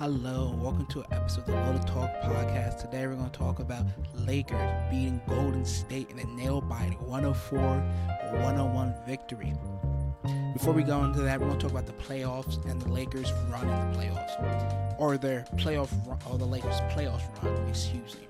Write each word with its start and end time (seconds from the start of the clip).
Hello, 0.00 0.56
welcome 0.58 0.86
to 0.86 1.00
an 1.00 1.06
episode 1.12 1.40
of 1.40 1.46
the 1.48 1.52
Loaded 1.52 1.86
Talk 1.86 2.10
podcast. 2.22 2.80
Today 2.80 3.06
we're 3.06 3.16
going 3.16 3.28
to 3.28 3.38
talk 3.38 3.58
about 3.58 3.84
Lakers 4.14 4.72
beating 4.90 5.20
Golden 5.28 5.66
State 5.66 6.08
in 6.08 6.18
a 6.18 6.24
nail-biting 6.24 6.96
104-101 7.00 9.06
victory. 9.06 9.52
Before 10.54 10.72
we 10.72 10.84
go 10.84 11.04
into 11.04 11.20
that, 11.20 11.38
we're 11.38 11.48
going 11.48 11.58
to 11.58 11.68
talk 11.68 11.72
about 11.72 11.84
the 11.84 11.92
playoffs 12.02 12.64
and 12.64 12.80
the 12.80 12.88
Lakers 12.88 13.30
run 13.50 13.68
in 13.68 13.92
the 13.92 13.98
playoffs, 13.98 14.98
or 14.98 15.18
their 15.18 15.44
playoff 15.56 15.92
run, 16.08 16.18
or 16.30 16.38
the 16.38 16.46
Lakers 16.46 16.80
playoffs 16.92 17.28
run. 17.44 17.54
Excuse 17.68 18.16
me. 18.16 18.26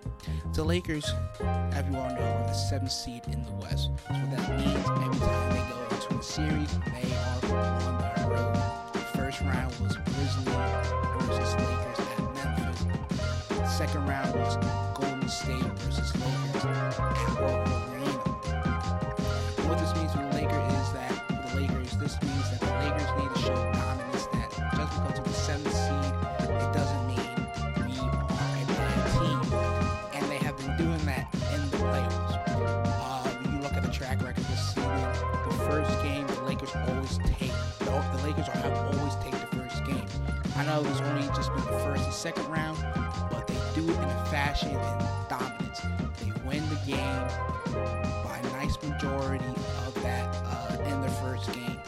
The 0.54 0.64
Lakers, 0.64 1.14
as 1.38 1.86
you 1.88 1.96
all 1.96 2.08
know, 2.08 2.20
are 2.20 2.48
the 2.48 2.52
seventh 2.52 2.90
seed 2.90 3.22
in 3.28 3.44
the 3.44 3.52
West. 3.52 3.90
So 4.08 4.14
that 4.14 4.58
means, 4.58 4.74
every 4.74 5.20
time 5.20 5.52
they 5.52 5.62
go 5.72 5.84
into 5.94 6.18
a 6.18 6.20
series, 6.20 6.76
they 6.78 7.14
are 7.14 7.54
on 7.54 7.96
the 7.96 8.10
road. 8.34 8.79
First 9.30 9.42
round 9.42 9.72
was 9.78 9.96
Grizzlies 9.96 10.56
versus 11.20 11.54
Lakers 11.54 12.00
at 12.00 12.18
Memphis. 12.34 13.76
Second 13.76 14.08
round 14.08 14.34
was 14.34 14.56
Golden 14.92 15.28
State 15.28 15.62
versus 15.62 16.12
Lakers 16.16 16.64
at 16.64 16.98
Oracle 16.98 17.78
Arena. 17.94 18.10
What 19.68 19.78
this 19.78 19.92
There's 40.78 41.00
only 41.00 41.26
just 41.34 41.52
been 41.52 41.64
the 41.64 41.80
first 41.80 42.04
and 42.04 42.14
second 42.14 42.46
round, 42.46 42.78
but 43.28 43.44
they 43.48 43.54
do 43.74 43.90
it 43.90 43.96
in 43.96 44.04
a 44.04 44.24
fashion 44.26 44.70
and 44.70 45.28
dominance. 45.28 45.80
They 46.20 46.30
win 46.48 46.62
the 46.68 46.80
game 46.86 47.26
by 48.24 48.38
a 48.40 48.50
nice 48.52 48.80
majority 48.80 49.44
of 49.84 49.94
that 50.02 50.32
uh, 50.44 50.78
in 50.84 51.00
their 51.00 51.10
first 51.10 51.52
game. 51.52 51.80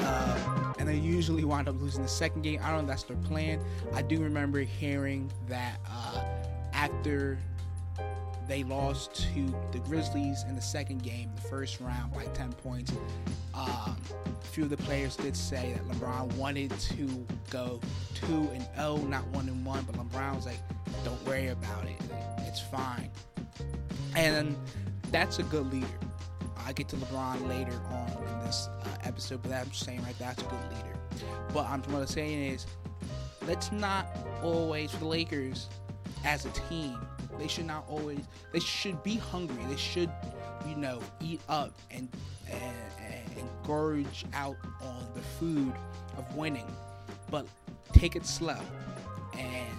Uh, 0.00 0.74
and 0.80 0.88
they 0.88 0.96
usually 0.96 1.44
wind 1.44 1.68
up 1.68 1.80
losing 1.80 2.02
the 2.02 2.08
second 2.08 2.42
game. 2.42 2.58
I 2.60 2.70
don't 2.70 2.78
know 2.78 2.80
if 2.82 2.88
that's 2.88 3.04
their 3.04 3.16
plan. 3.18 3.60
I 3.94 4.02
do 4.02 4.20
remember 4.20 4.60
hearing 4.60 5.30
that 5.48 5.78
uh, 5.88 6.24
after 6.72 7.38
they 8.50 8.64
lost 8.64 9.14
to 9.14 9.46
the 9.70 9.78
Grizzlies 9.78 10.44
in 10.48 10.56
the 10.56 10.60
second 10.60 11.04
game, 11.04 11.30
the 11.36 11.42
first 11.42 11.78
round 11.80 12.12
by 12.12 12.24
10 12.24 12.52
points. 12.54 12.92
Um, 13.54 13.96
a 14.26 14.46
few 14.46 14.64
of 14.64 14.70
the 14.70 14.76
players 14.76 15.14
did 15.14 15.36
say 15.36 15.72
that 15.72 15.86
LeBron 15.88 16.34
wanted 16.34 16.72
to 16.80 17.26
go 17.48 17.80
2 18.16 18.50
and 18.52 18.66
0, 18.74 18.96
not 19.06 19.24
1 19.28 19.48
and 19.48 19.64
1, 19.64 19.84
but 19.84 19.94
LeBron 19.94 20.34
was 20.34 20.46
like, 20.46 20.58
don't 21.04 21.24
worry 21.24 21.46
about 21.46 21.84
it. 21.84 22.02
It's 22.38 22.60
fine. 22.60 23.08
And 24.16 24.56
that's 25.12 25.38
a 25.38 25.44
good 25.44 25.72
leader. 25.72 25.86
I 26.66 26.72
get 26.72 26.88
to 26.88 26.96
LeBron 26.96 27.48
later 27.48 27.80
on 27.92 28.08
in 28.08 28.46
this 28.46 28.68
uh, 28.82 28.88
episode, 29.04 29.44
but 29.44 29.52
I'm 29.52 29.72
saying 29.72 30.02
right 30.02 30.18
that's 30.18 30.42
a 30.42 30.46
good 30.46 30.74
leader. 30.74 30.98
But 31.54 31.66
I'm 31.66 31.82
what 31.82 32.00
I'm 32.00 32.06
saying 32.08 32.42
is, 32.42 32.66
let's 33.46 33.70
not 33.70 34.08
always 34.42 34.90
for 34.90 34.98
the 34.98 35.06
Lakers 35.06 35.68
as 36.24 36.46
a 36.46 36.50
team. 36.68 36.98
They 37.40 37.48
should 37.48 37.66
not 37.66 37.86
always. 37.88 38.20
They 38.52 38.60
should 38.60 39.02
be 39.02 39.16
hungry. 39.16 39.64
They 39.68 39.76
should, 39.76 40.10
you 40.68 40.76
know, 40.76 41.00
eat 41.20 41.40
up 41.48 41.72
and 41.90 42.06
and, 42.50 42.76
and 43.38 43.48
gorge 43.64 44.26
out 44.34 44.56
on 44.82 45.06
the 45.14 45.22
food 45.22 45.72
of 46.18 46.36
winning, 46.36 46.70
but 47.30 47.46
take 47.92 48.14
it 48.14 48.26
slow. 48.26 48.60
And 49.38 49.76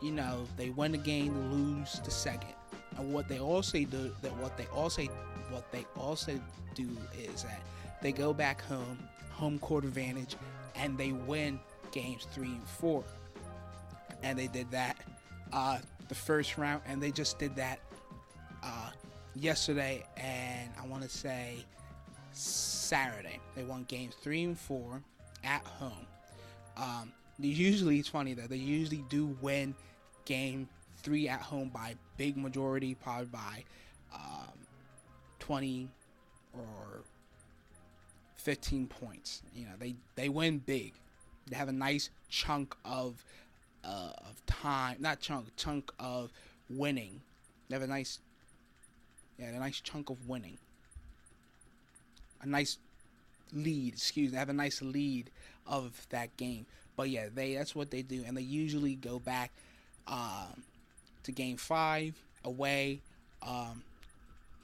you 0.00 0.10
know, 0.10 0.46
they 0.56 0.70
win 0.70 0.92
the 0.92 0.98
game, 0.98 1.34
they 1.34 1.56
lose 1.56 2.00
the 2.02 2.10
second. 2.10 2.54
And 2.96 3.12
what 3.12 3.28
they 3.28 3.40
also 3.40 3.78
do 3.84 4.14
that 4.22 4.34
what 4.38 4.56
they 4.56 4.66
also 4.66 5.02
what 5.50 5.70
they 5.72 5.84
also 5.98 6.40
do 6.74 6.88
is 7.14 7.42
that 7.42 7.60
they 8.00 8.10
go 8.10 8.32
back 8.32 8.62
home, 8.62 8.98
home 9.32 9.58
court 9.58 9.84
advantage, 9.84 10.36
and 10.74 10.96
they 10.96 11.12
win 11.12 11.60
games 11.92 12.26
three 12.32 12.48
and 12.52 12.66
four. 12.66 13.04
And 14.22 14.38
they 14.38 14.46
did 14.46 14.70
that 14.70 14.96
uh, 15.52 15.78
the 16.08 16.14
first 16.14 16.58
round, 16.58 16.82
and 16.86 17.02
they 17.02 17.10
just 17.10 17.38
did 17.38 17.54
that 17.56 17.80
uh, 18.62 18.90
yesterday, 19.34 20.04
and 20.16 20.70
I 20.80 20.86
want 20.86 21.02
to 21.02 21.08
say 21.08 21.64
Saturday. 22.32 23.40
They 23.54 23.64
won 23.64 23.84
games 23.88 24.14
three 24.20 24.44
and 24.44 24.58
four 24.58 25.02
at 25.44 25.64
home. 25.64 26.06
Um, 26.76 27.12
usually, 27.38 27.98
it's 27.98 28.08
funny 28.08 28.34
though, 28.34 28.46
they 28.46 28.56
usually 28.56 29.04
do 29.08 29.36
win 29.40 29.74
game 30.24 30.68
three 31.02 31.28
at 31.28 31.40
home 31.40 31.70
by 31.72 31.94
big 32.16 32.36
majority, 32.36 32.94
probably 32.94 33.26
by 33.26 33.64
um, 34.14 34.52
20 35.38 35.88
or 36.54 37.02
15 38.36 38.86
points. 38.88 39.42
You 39.54 39.64
know, 39.66 39.72
they, 39.78 39.94
they 40.16 40.28
win 40.28 40.58
big. 40.58 40.94
They 41.48 41.56
have 41.56 41.68
a 41.68 41.72
nice 41.72 42.10
chunk 42.28 42.76
of 42.84 43.24
uh, 43.86 44.12
of 44.28 44.44
time, 44.46 44.96
not 45.00 45.20
chunk, 45.20 45.46
chunk 45.56 45.92
of 45.98 46.30
winning. 46.68 47.20
They 47.68 47.76
have 47.76 47.82
a 47.82 47.86
nice, 47.86 48.18
yeah, 49.38 49.50
a 49.50 49.58
nice 49.58 49.80
chunk 49.80 50.10
of 50.10 50.28
winning. 50.28 50.58
A 52.42 52.46
nice 52.46 52.78
lead, 53.52 53.94
excuse 53.94 54.30
me. 54.30 54.32
They 54.32 54.38
have 54.38 54.48
a 54.48 54.54
nice 54.54 54.82
lead 54.82 55.30
of 55.66 56.06
that 56.10 56.36
game. 56.36 56.66
But 56.96 57.10
yeah, 57.10 57.26
they 57.32 57.54
that's 57.54 57.74
what 57.74 57.90
they 57.90 58.02
do, 58.02 58.24
and 58.26 58.36
they 58.36 58.42
usually 58.42 58.94
go 58.94 59.18
back 59.18 59.52
um, 60.06 60.62
to 61.24 61.32
game 61.32 61.56
five 61.56 62.14
away. 62.44 63.00
Um, 63.46 63.82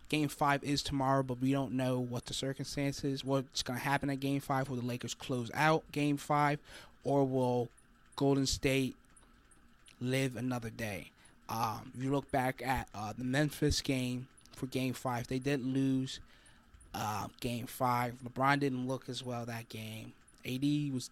game 0.09 0.29
five 0.29 0.65
is 0.65 0.83
tomorrow, 0.83 1.23
but 1.23 1.41
we 1.41 1.53
don't 1.53 1.73
know 1.73 1.99
what 1.99 2.27
the 2.27 2.35
circumstances, 2.35 3.25
what's 3.25 3.63
going 3.63 3.79
to 3.79 3.85
happen 3.85 4.11
at 4.11 4.21
game 4.21 4.41
five. 4.41 4.69
Will 4.69 4.77
the 4.77 4.87
Lakers 4.87 5.15
close 5.15 5.51
out 5.55 5.85
game 5.93 6.17
five, 6.17 6.59
or 7.05 7.25
will 7.25 7.69
Golden 8.17 8.47
State 8.47 8.97
live 10.03 10.37
another 10.37 10.71
day? 10.71 11.11
Um, 11.49 11.93
if 11.97 12.03
you 12.03 12.11
look 12.11 12.31
back 12.31 12.63
at 12.65 12.89
uh, 12.95 13.13
the 13.17 13.25
Memphis 13.25 13.81
game 13.81 14.29
for 14.55 14.67
game 14.67 14.95
five, 14.95 15.29
they 15.29 15.39
did 15.39 15.65
lose 15.65 16.21
uh, 16.95 17.29
game 17.41 17.67
five. 17.67 18.15
LeBron 18.25 18.61
didn't 18.61 18.87
look 18.89 19.09
as 19.09 19.25
well 19.25 19.45
that 19.47 19.69
game. 19.69 20.13
AD 20.47 20.93
was, 20.93 21.11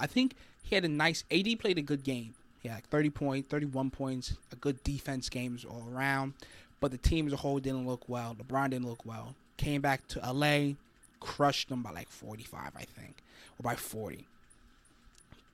I 0.00 0.06
think 0.06 0.34
he 0.62 0.74
had 0.74 0.84
a 0.84 0.88
nice, 0.88 1.24
AD 1.30 1.46
played 1.58 1.78
a 1.78 1.82
good 1.82 2.04
game. 2.04 2.34
He 2.62 2.68
had 2.68 2.76
like 2.76 2.88
30 2.88 3.10
points, 3.10 3.48
31 3.48 3.90
points, 3.90 4.34
a 4.52 4.56
good 4.56 4.82
defense 4.82 5.28
games 5.28 5.64
all 5.64 5.86
around. 5.92 6.34
But 6.80 6.90
the 6.90 6.98
team 6.98 7.26
as 7.26 7.32
a 7.32 7.36
whole 7.36 7.58
didn't 7.58 7.86
look 7.86 8.08
well. 8.08 8.34
LeBron 8.34 8.70
didn't 8.70 8.86
look 8.86 9.06
well. 9.06 9.34
Came 9.56 9.80
back 9.80 10.06
to 10.08 10.32
LA, 10.32 10.74
crushed 11.20 11.68
them 11.68 11.82
by 11.82 11.90
like 11.90 12.08
45, 12.08 12.72
I 12.76 12.82
think, 12.84 13.16
or 13.58 13.62
by 13.62 13.76
40. 13.76 14.26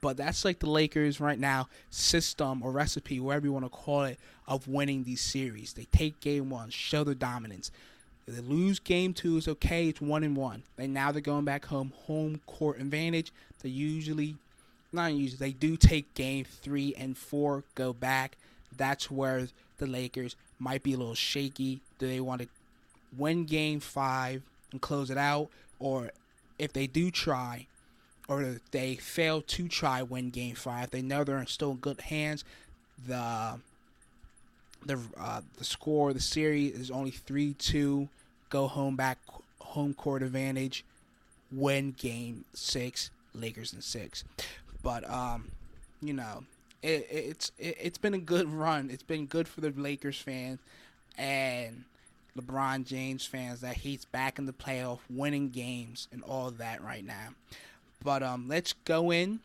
But 0.03 0.17
that's 0.17 0.45
like 0.45 0.59
the 0.59 0.69
Lakers 0.69 1.21
right 1.21 1.39
now 1.39 1.69
system 1.89 2.61
or 2.63 2.73
recipe, 2.73 3.21
whatever 3.21 3.47
you 3.47 3.53
want 3.53 3.65
to 3.65 3.71
call 3.71 4.03
it, 4.03 4.19
of 4.49 4.67
winning 4.67 5.05
these 5.05 5.21
series. 5.21 5.73
They 5.73 5.85
take 5.93 6.21
game 6.21 6.51
one, 6.51 6.71
show 6.71 7.05
their 7.05 7.15
dominance. 7.15 7.71
They 8.27 8.41
lose 8.41 8.81
game 8.81 9.15
two, 9.15 9.37
it's 9.37 9.47
okay. 9.47 9.89
It's 9.89 10.01
one 10.01 10.25
and 10.25 10.37
one. 10.37 10.65
And 10.77 10.93
now 10.93 11.13
they're 11.13 11.21
going 11.21 11.45
back 11.45 11.67
home, 11.67 11.93
home 12.07 12.41
court 12.47 12.81
advantage. 12.81 13.33
They 13.63 13.69
usually, 13.69 14.35
not 14.93 15.13
usually, 15.13 15.39
they 15.39 15.53
do 15.53 15.77
take 15.77 16.13
game 16.15 16.47
three 16.47 16.95
and 16.99 17.17
four, 17.17 17.63
go 17.77 17.93
back. 17.93 18.37
That's 18.77 19.09
where 19.09 19.47
the 19.79 19.87
Lakers 19.87 20.35
might 20.59 20.83
be 20.83 20.95
a 20.95 20.97
little 20.97 21.15
shaky. 21.15 21.81
Do 21.99 22.09
they 22.09 22.21
want 22.21 22.43
to 22.43 22.49
win 23.17 23.45
game 23.45 23.79
five 23.79 24.43
and 24.73 24.81
close 24.81 25.11
it 25.11 25.19
out? 25.19 25.49
Or 25.79 26.11
if 26.59 26.73
they 26.73 26.89
do 26.89 27.13
try, 27.13 27.67
or 28.29 28.61
they 28.71 28.97
fail 28.97 29.43
to 29.43 29.69
try 29.69 30.03
win 30.03 30.31
game 30.31 30.55
five, 30.55 30.91
they 30.91 31.03
know 31.03 31.25
they're 31.25 31.39
in 31.39 31.47
still 31.47 31.75
good 31.75 32.01
hands. 32.03 32.45
The 33.07 33.59
the 34.85 34.99
uh, 35.19 35.41
the 35.59 35.65
score, 35.65 36.13
the 36.13 36.21
series 36.21 36.75
is 36.79 36.91
only 36.91 37.11
three 37.11 37.55
two. 37.55 38.09
Go 38.51 38.67
home 38.69 38.97
back, 38.97 39.19
home 39.61 39.95
court 39.95 40.23
advantage. 40.23 40.85
Win 41.51 41.93
game 41.93 42.45
six, 42.55 43.11
Lakers 43.35 43.73
in 43.73 43.83
six. 43.83 44.25
But 44.83 45.09
um, 45.09 45.51
you 46.01 46.13
know, 46.13 46.45
it, 46.83 47.07
it's 47.11 47.53
it, 47.59 47.77
it's 47.81 47.99
been 47.99 48.15
a 48.15 48.19
good 48.19 48.49
run. 48.49 48.91
It's 48.91 49.03
been 49.03 49.27
good 49.27 49.49
for 49.49 49.61
the 49.61 49.71
Lakers 49.71 50.19
fans 50.19 50.59
and 51.19 51.85
LeBron 52.39 52.87
James 52.87 53.27
fans 53.27 53.61
that 53.61 53.77
he's 53.77 54.05
back 54.07 54.39
in 54.39 54.47
the 54.47 54.53
playoff, 54.53 55.01
winning 55.11 55.51
games 55.51 56.09
and 56.13 56.23
all 56.23 56.51
that 56.53 56.83
right 56.83 57.05
now. 57.05 57.29
But 58.03 58.23
um, 58.23 58.47
let's 58.49 58.73
go 58.85 59.11
in 59.11 59.41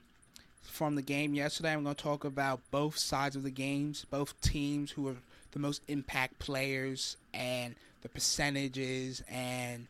from 0.64 0.96
the 0.96 1.02
game 1.02 1.34
yesterday. 1.34 1.74
I'm 1.74 1.84
going 1.84 1.96
to 1.96 2.02
talk 2.02 2.24
about 2.24 2.60
both 2.72 2.98
sides 2.98 3.36
of 3.36 3.44
the 3.44 3.52
games, 3.52 4.06
both 4.10 4.40
teams 4.42 4.92
who 4.92 5.08
are 5.08 5.16
the 5.52 5.60
most 5.60 5.82
impact 5.88 6.40
players 6.40 7.18
and 7.34 7.76
the 8.02 8.10
percentages 8.10 9.24
and 9.30 9.88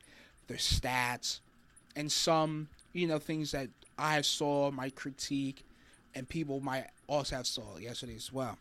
their 0.47 0.57
stats 0.57 1.39
and 1.95 2.11
some, 2.11 2.67
you 2.93 3.07
know, 3.07 3.19
things 3.19 3.51
that 3.51 3.69
I 3.97 4.21
saw, 4.21 4.71
my 4.71 4.89
critique, 4.91 5.63
and 6.15 6.27
people 6.27 6.59
might 6.59 6.87
also 7.07 7.37
have 7.37 7.47
saw 7.47 7.77
yesterday 7.77 8.15
as 8.15 8.31
well. 8.31 8.57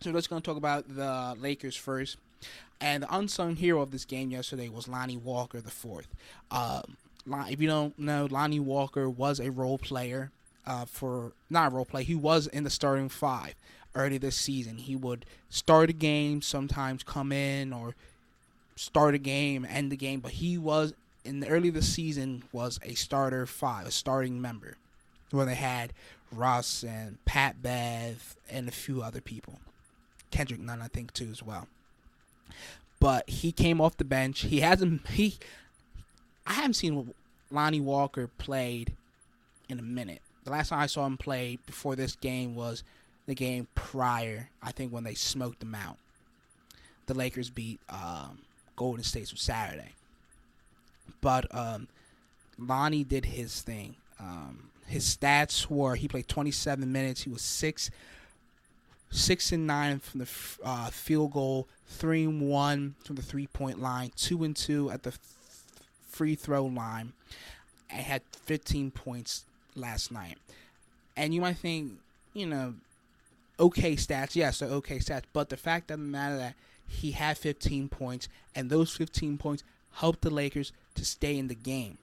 So 0.00 0.10
let's 0.10 0.26
going 0.26 0.42
to 0.42 0.46
talk 0.46 0.56
about 0.56 0.94
the 0.94 1.36
Lakers 1.38 1.76
first. 1.76 2.16
And 2.80 3.02
the 3.02 3.14
unsung 3.14 3.56
hero 3.56 3.82
of 3.82 3.90
this 3.90 4.06
game 4.06 4.30
yesterday 4.30 4.68
was 4.68 4.88
Lonnie 4.88 5.18
Walker 5.18 5.60
the 5.60 5.70
fourth. 5.70 6.08
Um, 6.50 6.96
if 7.26 7.60
you 7.60 7.68
don't 7.68 7.98
know, 7.98 8.26
Lonnie 8.30 8.60
Walker 8.60 9.08
was 9.08 9.40
a 9.40 9.50
role 9.50 9.78
player 9.78 10.30
uh, 10.66 10.84
for 10.84 11.32
not 11.48 11.72
a 11.72 11.74
role 11.74 11.84
play. 11.84 12.04
He 12.04 12.14
was 12.14 12.46
in 12.46 12.64
the 12.64 12.70
starting 12.70 13.08
five 13.08 13.54
early 13.94 14.18
this 14.18 14.36
season. 14.36 14.78
He 14.78 14.96
would 14.96 15.26
start 15.48 15.90
a 15.90 15.94
game, 15.94 16.42
sometimes 16.42 17.02
come 17.02 17.32
in 17.32 17.72
or 17.72 17.94
start 18.76 19.14
a 19.14 19.18
game, 19.18 19.66
end 19.68 19.90
the 19.90 19.96
game. 19.96 20.20
But 20.20 20.32
he 20.32 20.58
was 20.58 20.94
in 21.24 21.40
the 21.40 21.48
early 21.48 21.70
this 21.70 21.92
season 21.92 22.44
was 22.52 22.78
a 22.82 22.94
starter 22.94 23.46
five, 23.46 23.86
a 23.86 23.90
starting 23.90 24.40
member, 24.40 24.76
where 25.30 25.46
they 25.46 25.54
had 25.54 25.92
Russ 26.32 26.82
and 26.82 27.22
Pat 27.24 27.62
Bev 27.62 28.36
and 28.48 28.68
a 28.68 28.72
few 28.72 29.02
other 29.02 29.20
people. 29.20 29.58
Kendrick 30.30 30.60
Nunn, 30.60 30.80
I 30.80 30.88
think, 30.88 31.12
too, 31.12 31.28
as 31.30 31.42
well. 31.42 31.66
But 33.00 33.28
he 33.28 33.50
came 33.50 33.80
off 33.80 33.96
the 33.96 34.04
bench. 34.04 34.40
He 34.40 34.60
hasn't 34.60 35.06
he. 35.08 35.38
I 36.46 36.54
haven't 36.54 36.74
seen 36.74 37.12
Lonnie 37.50 37.80
Walker 37.80 38.28
played 38.38 38.92
in 39.68 39.78
a 39.78 39.82
minute. 39.82 40.22
The 40.44 40.50
last 40.50 40.70
time 40.70 40.80
I 40.80 40.86
saw 40.86 41.06
him 41.06 41.16
play 41.16 41.58
before 41.66 41.96
this 41.96 42.16
game 42.16 42.54
was 42.54 42.82
the 43.26 43.34
game 43.34 43.68
prior. 43.74 44.48
I 44.62 44.72
think 44.72 44.92
when 44.92 45.04
they 45.04 45.14
smoked 45.14 45.60
them 45.60 45.74
out. 45.74 45.96
The 47.06 47.14
Lakers 47.14 47.50
beat 47.50 47.80
um, 47.88 48.38
Golden 48.76 49.04
State 49.04 49.30
was 49.30 49.40
Saturday. 49.40 49.92
But 51.20 51.52
um, 51.54 51.88
Lonnie 52.58 53.04
did 53.04 53.26
his 53.26 53.60
thing. 53.60 53.96
Um, 54.18 54.70
his 54.86 55.04
stats 55.16 55.68
were 55.68 55.96
he 55.96 56.08
played 56.08 56.28
27 56.28 56.90
minutes. 56.90 57.22
He 57.22 57.30
was 57.30 57.42
six 57.42 57.90
six 59.10 59.50
and 59.52 59.66
nine 59.66 59.98
from 59.98 60.20
the 60.20 60.28
uh, 60.64 60.90
field 60.90 61.32
goal, 61.32 61.68
three 61.86 62.24
and 62.24 62.48
one 62.48 62.94
from 63.04 63.16
the 63.16 63.22
three 63.22 63.46
point 63.48 63.80
line, 63.80 64.12
two 64.16 64.44
and 64.44 64.56
two 64.56 64.90
at 64.90 65.02
the 65.02 65.12
free 66.10 66.34
throw 66.34 66.64
line, 66.64 67.12
and 67.88 68.02
had 68.02 68.22
15 68.32 68.90
points 68.90 69.44
last 69.74 70.12
night. 70.12 70.36
And 71.16 71.34
you 71.34 71.40
might 71.40 71.58
think, 71.58 71.92
you 72.34 72.46
know, 72.46 72.74
okay 73.58 73.94
stats, 73.96 74.34
yes, 74.34 74.58
they're 74.58 74.68
okay 74.68 74.98
stats, 74.98 75.24
but 75.32 75.48
the 75.48 75.56
fact 75.56 75.88
doesn't 75.88 76.10
matter 76.10 76.36
that 76.36 76.54
he 76.86 77.12
had 77.12 77.38
15 77.38 77.88
points, 77.88 78.28
and 78.54 78.68
those 78.68 78.96
15 78.96 79.38
points 79.38 79.62
helped 79.94 80.22
the 80.22 80.30
Lakers 80.30 80.72
to 80.94 81.04
stay 81.04 81.38
in 81.38 81.48
the 81.48 81.54
game. 81.54 81.98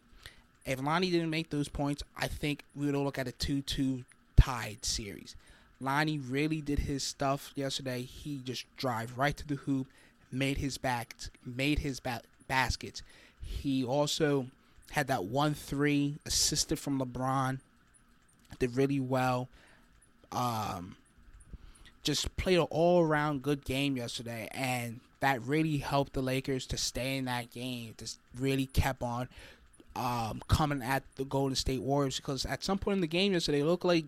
If 0.65 0.81
Lonnie 0.81 1.11
didn't 1.11 1.29
make 1.29 1.49
those 1.49 1.69
points, 1.69 2.03
I 2.17 2.27
think 2.27 2.63
we 2.75 2.85
would 2.85 2.95
all 2.95 3.05
look 3.05 3.19
at 3.19 3.27
a 3.27 3.31
2 3.31 3.61
2 3.61 4.03
tied 4.35 4.83
series. 4.83 5.35
Lonnie 5.79 6.17
really 6.17 6.61
did 6.61 6.79
his 6.79 7.03
stuff 7.03 7.51
yesterday. 7.55 8.01
He 8.01 8.39
just 8.43 8.65
drive 8.77 9.17
right 9.17 9.37
to 9.37 9.47
the 9.47 9.55
hoop, 9.55 9.87
made 10.31 10.57
his 10.57 10.77
back, 10.77 11.15
made 11.45 11.79
his 11.79 11.99
ba- 11.99 12.23
baskets. 12.47 13.01
He 13.47 13.83
also 13.83 14.47
had 14.91 15.07
that 15.07 15.25
one 15.25 15.53
three 15.53 16.15
assisted 16.25 16.79
from 16.79 16.99
LeBron. 16.99 17.59
Did 18.59 18.75
really 18.75 18.99
well. 18.99 19.49
Um, 20.31 20.95
just 22.03 22.35
played 22.37 22.57
an 22.57 22.67
all 22.69 23.03
around 23.03 23.41
good 23.41 23.65
game 23.65 23.97
yesterday, 23.97 24.47
and 24.51 24.99
that 25.19 25.41
really 25.43 25.77
helped 25.77 26.13
the 26.13 26.21
Lakers 26.21 26.65
to 26.67 26.77
stay 26.77 27.17
in 27.17 27.25
that 27.25 27.51
game. 27.51 27.93
Just 27.97 28.19
really 28.37 28.67
kept 28.67 29.01
on 29.03 29.27
um, 29.95 30.41
coming 30.47 30.81
at 30.81 31.03
the 31.15 31.25
Golden 31.25 31.55
State 31.55 31.81
Warriors 31.81 32.17
because 32.17 32.45
at 32.45 32.63
some 32.63 32.77
point 32.77 32.95
in 32.95 33.01
the 33.01 33.07
game 33.07 33.33
yesterday, 33.33 33.61
it 33.61 33.65
looked 33.65 33.85
like 33.85 34.05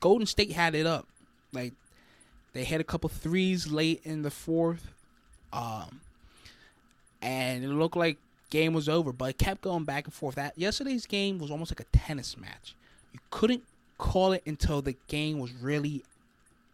Golden 0.00 0.26
State 0.26 0.52
had 0.52 0.74
it 0.74 0.86
up. 0.86 1.06
Like 1.52 1.72
they 2.52 2.64
had 2.64 2.80
a 2.80 2.84
couple 2.84 3.08
threes 3.08 3.70
late 3.70 4.00
in 4.04 4.22
the 4.22 4.30
fourth, 4.30 4.92
um, 5.52 6.00
and 7.22 7.64
it 7.64 7.68
looked 7.68 7.96
like 7.96 8.18
game 8.50 8.72
was 8.72 8.88
over. 8.88 9.12
But 9.12 9.30
it 9.30 9.38
kept 9.38 9.62
going 9.62 9.84
back 9.84 10.04
and 10.04 10.14
forth. 10.14 10.34
That 10.36 10.54
yesterday's 10.56 11.06
game 11.06 11.38
was 11.38 11.50
almost 11.50 11.70
like 11.70 11.80
a 11.80 11.96
tennis 11.96 12.36
match. 12.36 12.74
You 13.12 13.20
couldn't 13.30 13.64
call 13.98 14.32
it 14.32 14.42
until 14.46 14.82
the 14.82 14.96
game 15.08 15.38
was 15.38 15.52
really 15.52 16.02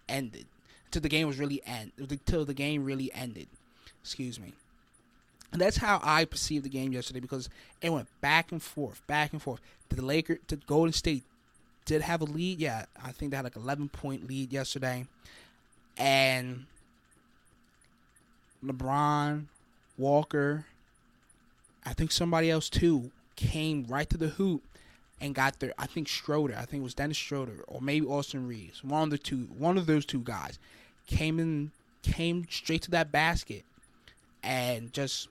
ended. 0.09 0.47
Until 0.87 1.03
the 1.03 1.09
game 1.09 1.27
was 1.27 1.39
really 1.39 1.63
end. 1.65 1.93
Until 1.99 2.45
the 2.45 2.55
game 2.55 2.85
really 2.85 3.13
ended. 3.15 3.47
Excuse 4.03 4.41
me. 4.41 4.53
And 5.53 5.61
that's 5.61 5.77
how 5.77 6.01
I 6.03 6.25
perceived 6.25 6.65
the 6.65 6.71
game 6.71 6.93
yesterday 6.93 7.21
because 7.21 7.51
it 7.83 7.91
went 7.91 8.09
back 8.23 8.53
and 8.53 8.63
forth, 8.63 9.07
back 9.07 9.33
and 9.33 9.43
forth. 9.43 9.61
Did 9.91 9.99
the 9.99 10.05
Lakers, 10.05 10.39
did 10.47 10.67
Golden 10.67 10.95
State 10.95 11.25
did 11.85 12.03
have 12.03 12.21
a 12.21 12.25
lead. 12.25 12.59
Yeah, 12.59 12.87
I 13.03 13.13
think 13.13 13.31
they 13.31 13.37
had 13.37 13.45
like 13.45 13.57
11 13.57 13.89
point 13.91 14.27
lead 14.29 14.53
yesterday. 14.53 15.07
And 15.97 16.67
LeBron, 18.65 19.45
Walker, 19.99 20.67
I 21.85 21.93
think 21.93 22.13
somebody 22.13 22.51
else 22.51 22.69
too 22.69 23.11
came 23.37 23.87
right 23.89 24.09
to 24.11 24.17
the 24.17 24.29
hoop 24.29 24.63
and 25.21 25.35
got 25.35 25.61
there. 25.61 25.73
I 25.79 25.87
think 25.87 26.09
Schroeder, 26.09 26.55
I 26.57 26.65
think 26.65 26.81
it 26.81 26.85
was 26.85 26.95
Dennis 26.95 27.17
Schroeder 27.17 27.65
or 27.67 27.81
maybe 27.81 28.07
Austin 28.07 28.47
Reaves. 28.47 28.83
One 28.85 29.05
of 29.05 29.11
the 29.11 29.19
two, 29.19 29.49
one 29.57 29.79
of 29.79 29.87
those 29.87 30.05
two 30.05 30.21
guys 30.21 30.59
came 31.07 31.39
in, 31.39 31.71
came 32.03 32.47
straight 32.51 32.83
to 32.83 32.91
that 32.93 33.13
basket 33.13 33.65
and 34.43 34.93
just 34.93 35.29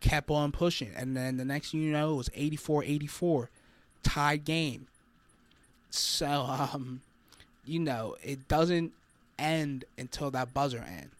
kept 0.00 0.30
on 0.30 0.52
pushing. 0.52 0.90
And 0.96 1.16
then 1.16 1.36
the 1.36 1.44
next 1.44 1.72
thing 1.72 1.82
you 1.82 1.92
know, 1.92 2.12
it 2.12 2.16
was 2.16 2.28
84-84, 2.30 3.48
tied 4.02 4.44
game. 4.44 4.86
So, 5.90 6.26
um, 6.28 7.00
you 7.64 7.80
know, 7.80 8.16
it 8.22 8.48
doesn't 8.48 8.92
end 9.38 9.84
until 9.98 10.30
that 10.30 10.52
buzzer 10.54 10.84
ends. 10.86 11.14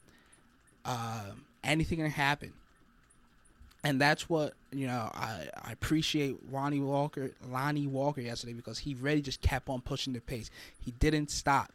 Um, 0.84 1.44
anything 1.62 1.98
can 1.98 2.10
happen. 2.10 2.52
And 3.82 4.00
that's 4.00 4.28
what 4.28 4.54
you 4.72 4.86
know. 4.86 5.10
I, 5.14 5.48
I 5.64 5.72
appreciate 5.72 6.36
Ronnie 6.50 6.80
Walker, 6.80 7.30
Lonnie 7.48 7.86
Walker 7.86 8.20
yesterday 8.20 8.52
because 8.52 8.78
he 8.78 8.94
really 8.94 9.22
just 9.22 9.40
kept 9.40 9.68
on 9.68 9.80
pushing 9.80 10.12
the 10.12 10.20
pace. 10.20 10.50
He 10.84 10.90
didn't 10.92 11.30
stop. 11.30 11.72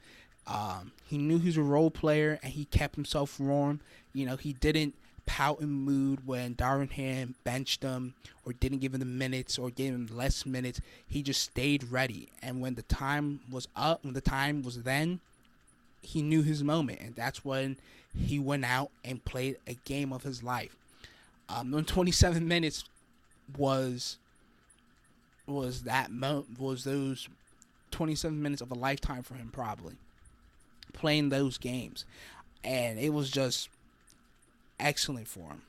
Um, 0.47 0.91
he 1.07 1.17
knew 1.17 1.39
he 1.39 1.47
was 1.47 1.57
a 1.57 1.63
role 1.63 1.89
player 1.89 2.39
and 2.43 2.53
he 2.53 2.65
kept 2.65 2.95
himself 2.95 3.39
warm. 3.39 3.79
You 4.13 4.27
know, 4.27 4.35
he 4.35 4.53
didn't 4.53 4.93
pouting 5.25 5.69
mood 5.69 6.25
when 6.25 6.55
Darvin 6.55 6.91
Ham 6.91 7.35
benched 7.43 7.83
him 7.83 8.13
or 8.45 8.53
didn't 8.53 8.79
give 8.79 8.93
him 8.93 8.99
the 8.99 9.05
minutes 9.05 9.57
or 9.57 9.69
gave 9.69 9.93
him 9.93 10.07
less 10.11 10.45
minutes. 10.45 10.81
He 11.07 11.21
just 11.21 11.41
stayed 11.41 11.91
ready. 11.91 12.29
And 12.41 12.61
when 12.61 12.75
the 12.75 12.83
time 12.83 13.39
was 13.51 13.67
up, 13.75 14.03
when 14.03 14.13
the 14.13 14.21
time 14.21 14.61
was 14.61 14.83
then, 14.83 15.19
he 16.01 16.21
knew 16.21 16.43
his 16.43 16.63
moment. 16.63 16.99
And 17.01 17.15
that's 17.15 17.43
when 17.43 17.77
he 18.15 18.39
went 18.39 18.65
out 18.65 18.91
and 19.03 19.23
played 19.25 19.57
a 19.67 19.73
game 19.85 20.13
of 20.13 20.23
his 20.23 20.43
life. 20.43 20.75
Um, 21.47 21.83
27 21.83 22.47
minutes 22.47 22.85
was 23.57 24.17
was 25.47 25.83
that 25.83 26.11
mo- 26.11 26.45
was 26.57 26.83
those 26.83 27.29
27 27.91 28.41
minutes 28.41 28.61
of 28.61 28.71
a 28.71 28.73
lifetime 28.73 29.21
for 29.21 29.35
him 29.35 29.49
probably 29.51 29.95
playing 30.91 31.29
those 31.29 31.59
games 31.59 32.03
and 32.63 32.97
it 32.97 33.09
was 33.13 33.29
just 33.29 33.69
excellent 34.79 35.27
for 35.27 35.49
him. 35.49 35.61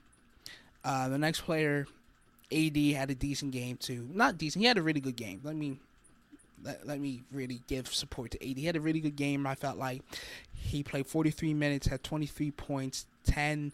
Uh, 0.85 1.09
the 1.09 1.18
next 1.18 1.42
player, 1.42 1.87
AD, 2.52 2.76
had 2.76 3.11
a 3.11 3.14
decent 3.14 3.52
game 3.52 3.76
too. 3.76 4.09
Not 4.12 4.38
decent. 4.38 4.62
He 4.62 4.66
had 4.66 4.78
a 4.78 4.83
really 4.83 5.00
good 5.00 5.16
game. 5.16 5.40
Let 5.45 5.56
me 5.56 5.78
let, 6.64 6.87
let 6.87 7.00
me 7.00 7.23
really 7.33 7.61
give 7.66 7.88
support 7.88 8.30
to 8.33 8.50
AD. 8.50 8.56
He 8.56 8.64
had 8.64 8.76
a 8.76 8.80
really 8.80 9.00
good 9.00 9.16
game. 9.16 9.47
I 9.47 9.54
felt 9.54 9.76
like 9.76 10.02
he 10.54 10.83
played 10.83 11.06
43 11.06 11.54
minutes, 11.54 11.87
had 11.87 12.02
23 12.02 12.50
points, 12.52 13.06
10 13.25 13.73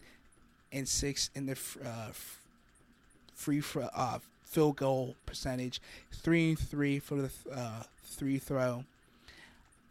and 0.73 0.87
six 0.87 1.29
in 1.35 1.45
the 1.45 1.57
uh, 1.85 2.09
free 3.35 3.61
uh, 3.95 4.19
field 4.43 4.75
goal 4.75 5.15
percentage, 5.25 5.79
three 6.11 6.49
and 6.49 6.59
three 6.59 6.99
for 6.99 7.15
the 7.15 7.31
uh, 7.53 7.83
three 8.03 8.39
throw, 8.39 8.83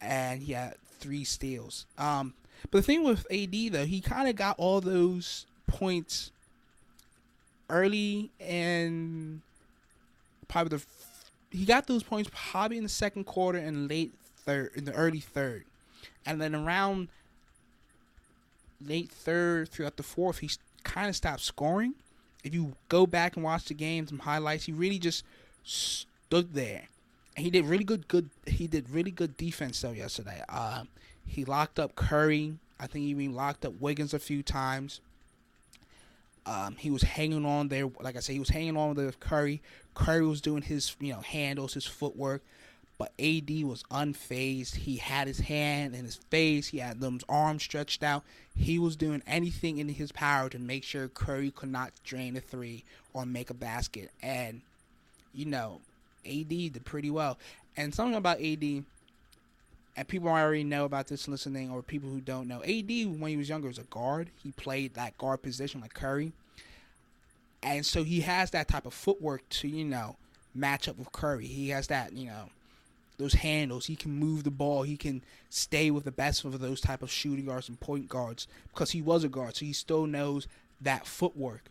and 0.00 0.42
he 0.42 0.52
had 0.52 0.74
three 0.98 1.24
steals. 1.24 1.86
Um, 1.96 2.34
but 2.70 2.78
the 2.78 2.82
thing 2.82 3.04
with 3.04 3.26
AD 3.30 3.72
though, 3.72 3.86
he 3.86 4.00
kind 4.00 4.28
of 4.28 4.36
got 4.36 4.56
all 4.58 4.80
those 4.80 5.46
points 5.66 6.30
early 7.70 8.30
and 8.40 9.40
probably 10.48 10.76
the 10.76 10.84
he 11.56 11.64
got 11.64 11.86
those 11.86 12.02
points 12.02 12.30
probably 12.32 12.76
in 12.76 12.82
the 12.82 12.88
second 12.88 13.24
quarter 13.24 13.58
and 13.58 13.88
late 13.88 14.12
third 14.44 14.70
in 14.74 14.84
the 14.84 14.92
early 14.92 15.20
third, 15.20 15.64
and 16.26 16.40
then 16.40 16.54
around 16.54 17.08
late 18.86 19.10
third 19.10 19.68
throughout 19.68 19.96
the 19.96 20.02
fourth, 20.02 20.38
he 20.38 20.50
kind 20.84 21.08
of 21.08 21.16
stopped 21.16 21.40
scoring. 21.40 21.94
If 22.44 22.54
you 22.54 22.74
go 22.88 23.06
back 23.06 23.36
and 23.36 23.44
watch 23.44 23.66
the 23.66 23.74
game, 23.74 24.06
some 24.06 24.20
highlights, 24.20 24.64
he 24.64 24.72
really 24.72 24.98
just 24.98 25.24
stood 25.64 26.54
there, 26.54 26.82
and 27.36 27.44
he 27.44 27.50
did 27.50 27.64
really 27.66 27.84
good. 27.84 28.08
Good. 28.08 28.30
He 28.46 28.66
did 28.66 28.90
really 28.90 29.10
good 29.10 29.36
defense 29.36 29.80
though 29.80 29.92
yesterday. 29.92 30.42
Uh, 30.48 30.84
he 31.26 31.44
locked 31.44 31.78
up 31.78 31.94
Curry. 31.94 32.58
I 32.80 32.86
think 32.88 33.04
he 33.04 33.10
even 33.10 33.34
locked 33.34 33.64
up 33.64 33.80
Wiggins 33.80 34.12
a 34.12 34.18
few 34.18 34.42
times. 34.42 35.00
Um, 36.44 36.74
he 36.76 36.90
was 36.90 37.02
hanging 37.02 37.46
on 37.46 37.68
there, 37.68 37.88
like 38.00 38.16
I 38.16 38.20
said, 38.20 38.32
he 38.32 38.40
was 38.40 38.48
hanging 38.48 38.76
on 38.76 38.94
with 38.94 39.20
Curry. 39.20 39.62
Curry 39.94 40.26
was 40.26 40.40
doing 40.40 40.62
his, 40.62 40.96
you 40.98 41.12
know, 41.12 41.20
handles, 41.20 41.74
his 41.74 41.86
footwork, 41.86 42.42
But 43.02 43.11
AD 43.18 43.64
was 43.64 43.82
unfazed. 43.90 44.76
He 44.76 44.99
had 44.99 45.26
his 45.26 45.40
hand 45.40 45.97
in 45.97 46.04
his 46.04 46.14
face. 46.14 46.68
He 46.68 46.78
had 46.78 47.00
them 47.00 47.18
arms 47.28 47.64
stretched 47.64 48.04
out. 48.04 48.23
He 48.54 48.78
was 48.78 48.94
doing 48.94 49.25
anything 49.26 49.78
in 49.78 49.88
his 49.88 50.12
power 50.12 50.49
to 50.49 50.59
make 50.61 50.85
sure 50.85 51.09
Curry 51.09 51.50
could 51.50 51.71
not 51.71 51.90
drain 52.04 52.37
a 52.37 52.40
three 52.40 52.85
or 53.12 53.26
make 53.26 53.50
a 53.50 53.54
basket. 53.54 54.12
And 54.23 54.61
you 55.35 55.47
know, 55.47 55.80
AD 56.25 56.49
did 56.49 56.85
pretty 56.85 57.11
well. 57.11 57.38
And 57.76 57.92
something 57.92 58.14
about 58.14 58.40
AD, 58.40 58.62
and 58.62 60.06
people 60.06 60.28
already 60.28 60.62
know 60.62 60.85
about 60.85 61.09
this 61.09 61.26
listening, 61.26 61.73
or 61.73 61.82
people 61.82 62.09
who 62.09 62.21
don't 62.21 62.47
know, 62.47 62.62
AD 62.62 63.18
when 63.18 63.30
he 63.32 63.37
was 63.37 63.49
younger 63.49 63.66
was 63.66 63.78
a 63.78 63.82
guard. 63.82 64.30
He 64.44 64.52
played 64.52 64.94
that 64.94 65.18
guard 65.18 65.42
position 65.42 65.80
like 65.80 65.94
Curry, 65.94 66.30
and 67.64 67.85
so 67.85 68.04
he 68.04 68.21
has 68.21 68.52
that 68.52 68.68
type 68.68 68.87
of 68.87 68.94
footwork 68.94 69.49
to 69.49 69.66
you 69.66 69.85
know 69.85 70.14
match 70.54 70.87
up 70.87 70.99
with 70.99 71.11
Curry. 71.11 71.47
He 71.47 71.71
has 71.71 71.88
that 71.88 72.12
you 72.12 72.26
know 72.26 72.50
those 73.23 73.35
handles. 73.35 73.87
He 73.87 73.97
can 73.97 74.12
move 74.12 74.45
the 74.45 74.50
ball. 74.50 74.83
He 74.83 74.97
can 74.97 75.23
stay 75.49 75.91
with 75.91 76.05
the 76.05 76.11
best 76.11 76.45
of 76.45 76.59
those 76.61 76.81
type 76.81 77.02
of 77.02 77.11
shooting 77.11 77.47
guards 77.47 77.69
and 77.69 77.79
point 77.81 78.09
guards 78.09 78.47
because 78.73 78.91
he 78.91 79.02
was 79.02 79.25
a 79.25 79.29
guard, 79.29 79.57
so 79.57 79.64
he 79.64 79.73
still 79.73 80.07
knows 80.07 80.47
that 80.81 81.07
footwork. 81.07 81.64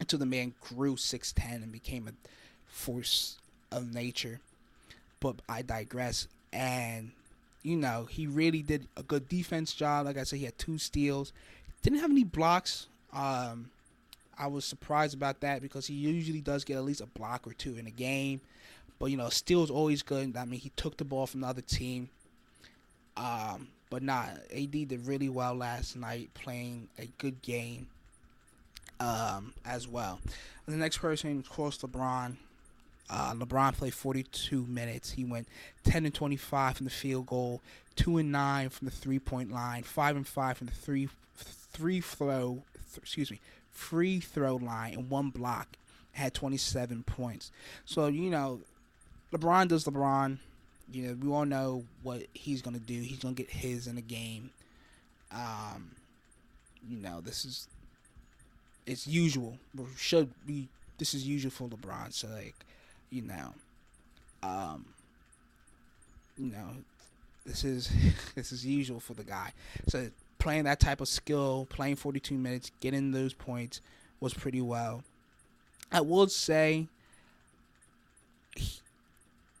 Until 0.00 0.20
the 0.20 0.26
man 0.26 0.54
grew 0.60 0.96
six 0.96 1.32
ten 1.32 1.62
and 1.62 1.72
became 1.72 2.06
a 2.06 2.12
force 2.68 3.38
of 3.72 3.92
nature. 3.92 4.38
But 5.18 5.36
I 5.48 5.62
digress. 5.62 6.28
And, 6.52 7.10
you 7.64 7.76
know, 7.76 8.06
he 8.08 8.28
really 8.28 8.62
did 8.62 8.86
a 8.96 9.02
good 9.02 9.28
defense 9.28 9.72
job. 9.74 10.06
Like 10.06 10.16
I 10.16 10.22
said, 10.22 10.38
he 10.38 10.44
had 10.44 10.56
two 10.56 10.78
steals. 10.78 11.32
Didn't 11.82 11.98
have 11.98 12.12
any 12.12 12.22
blocks. 12.22 12.86
Um, 13.12 13.70
I 14.38 14.46
was 14.46 14.64
surprised 14.64 15.14
about 15.14 15.40
that 15.40 15.62
because 15.62 15.88
he 15.88 15.94
usually 15.94 16.40
does 16.40 16.64
get 16.64 16.76
at 16.76 16.84
least 16.84 17.00
a 17.00 17.06
block 17.06 17.44
or 17.44 17.52
two 17.52 17.76
in 17.76 17.88
a 17.88 17.90
game. 17.90 18.40
But, 18.98 19.06
you 19.06 19.16
know, 19.16 19.28
steals 19.28 19.70
always 19.70 20.02
good. 20.02 20.36
I 20.36 20.44
mean, 20.44 20.60
he 20.60 20.70
took 20.76 20.96
the 20.96 21.04
ball 21.04 21.26
from 21.26 21.40
the 21.42 21.46
other 21.46 21.62
team. 21.62 22.08
Um, 23.16 23.68
but 23.90 24.02
nah, 24.02 24.26
AD 24.54 24.70
did 24.70 25.06
really 25.06 25.28
well 25.28 25.54
last 25.54 25.96
night, 25.96 26.30
playing 26.34 26.88
a 26.98 27.06
good 27.18 27.40
game 27.42 27.88
um, 29.00 29.54
as 29.64 29.88
well. 29.88 30.20
And 30.66 30.74
the 30.74 30.78
next 30.78 30.98
person, 30.98 31.38
of 31.38 31.48
course, 31.48 31.78
LeBron. 31.78 32.36
Uh, 33.10 33.32
LeBron 33.32 33.74
played 33.74 33.94
42 33.94 34.66
minutes. 34.66 35.12
He 35.12 35.24
went 35.24 35.48
10 35.84 36.04
and 36.04 36.14
25 36.14 36.76
from 36.76 36.84
the 36.84 36.90
field 36.90 37.26
goal, 37.26 37.62
2 37.96 38.18
and 38.18 38.30
9 38.30 38.68
from 38.68 38.84
the 38.84 38.90
three 38.90 39.18
point 39.18 39.50
line, 39.50 39.82
5 39.82 40.16
and 40.16 40.26
5 40.26 40.58
from 40.58 40.66
the 40.66 40.74
three 40.74 41.08
three 41.34 42.00
throw, 42.00 42.62
th- 42.74 42.98
excuse 42.98 43.30
me, 43.30 43.40
free 43.70 44.20
throw 44.20 44.56
line, 44.56 44.94
and 44.94 45.08
one 45.10 45.30
block. 45.30 45.68
Had 46.12 46.34
27 46.34 47.04
points. 47.04 47.52
So 47.84 48.08
you 48.08 48.28
know, 48.28 48.60
LeBron 49.32 49.68
does 49.68 49.84
LeBron. 49.84 50.38
You 50.90 51.08
know, 51.08 51.16
we 51.20 51.32
all 51.32 51.44
know 51.44 51.84
what 52.02 52.22
he's 52.32 52.62
gonna 52.62 52.78
do. 52.78 52.94
He's 52.94 53.18
gonna 53.18 53.34
get 53.34 53.50
his 53.50 53.86
in 53.86 53.96
the 53.96 54.02
game. 54.02 54.50
Um, 55.30 55.90
you 56.88 56.96
know, 56.96 57.20
this 57.20 57.44
is 57.44 57.68
it's 58.86 59.06
usual. 59.06 59.58
Should 59.96 60.30
be 60.46 60.68
this 60.98 61.14
is 61.14 61.26
usual 61.26 61.50
for 61.50 61.68
LeBron. 61.68 62.12
So 62.12 62.28
like, 62.28 62.54
you 63.10 63.22
know, 63.22 63.52
um, 64.42 64.86
you 66.38 66.50
know, 66.50 66.68
this 67.44 67.64
is 67.64 67.90
this 68.34 68.52
is 68.52 68.64
usual 68.64 69.00
for 69.00 69.14
the 69.14 69.24
guy. 69.24 69.52
So 69.88 70.08
playing 70.38 70.64
that 70.64 70.80
type 70.80 71.00
of 71.00 71.08
skill, 71.08 71.66
playing 71.68 71.96
42 71.96 72.34
minutes, 72.34 72.70
getting 72.80 73.12
those 73.12 73.34
points 73.34 73.80
was 74.20 74.34
pretty 74.34 74.60
well. 74.60 75.02
I 75.90 76.00
would 76.00 76.30
say, 76.30 76.86
he, 78.54 78.80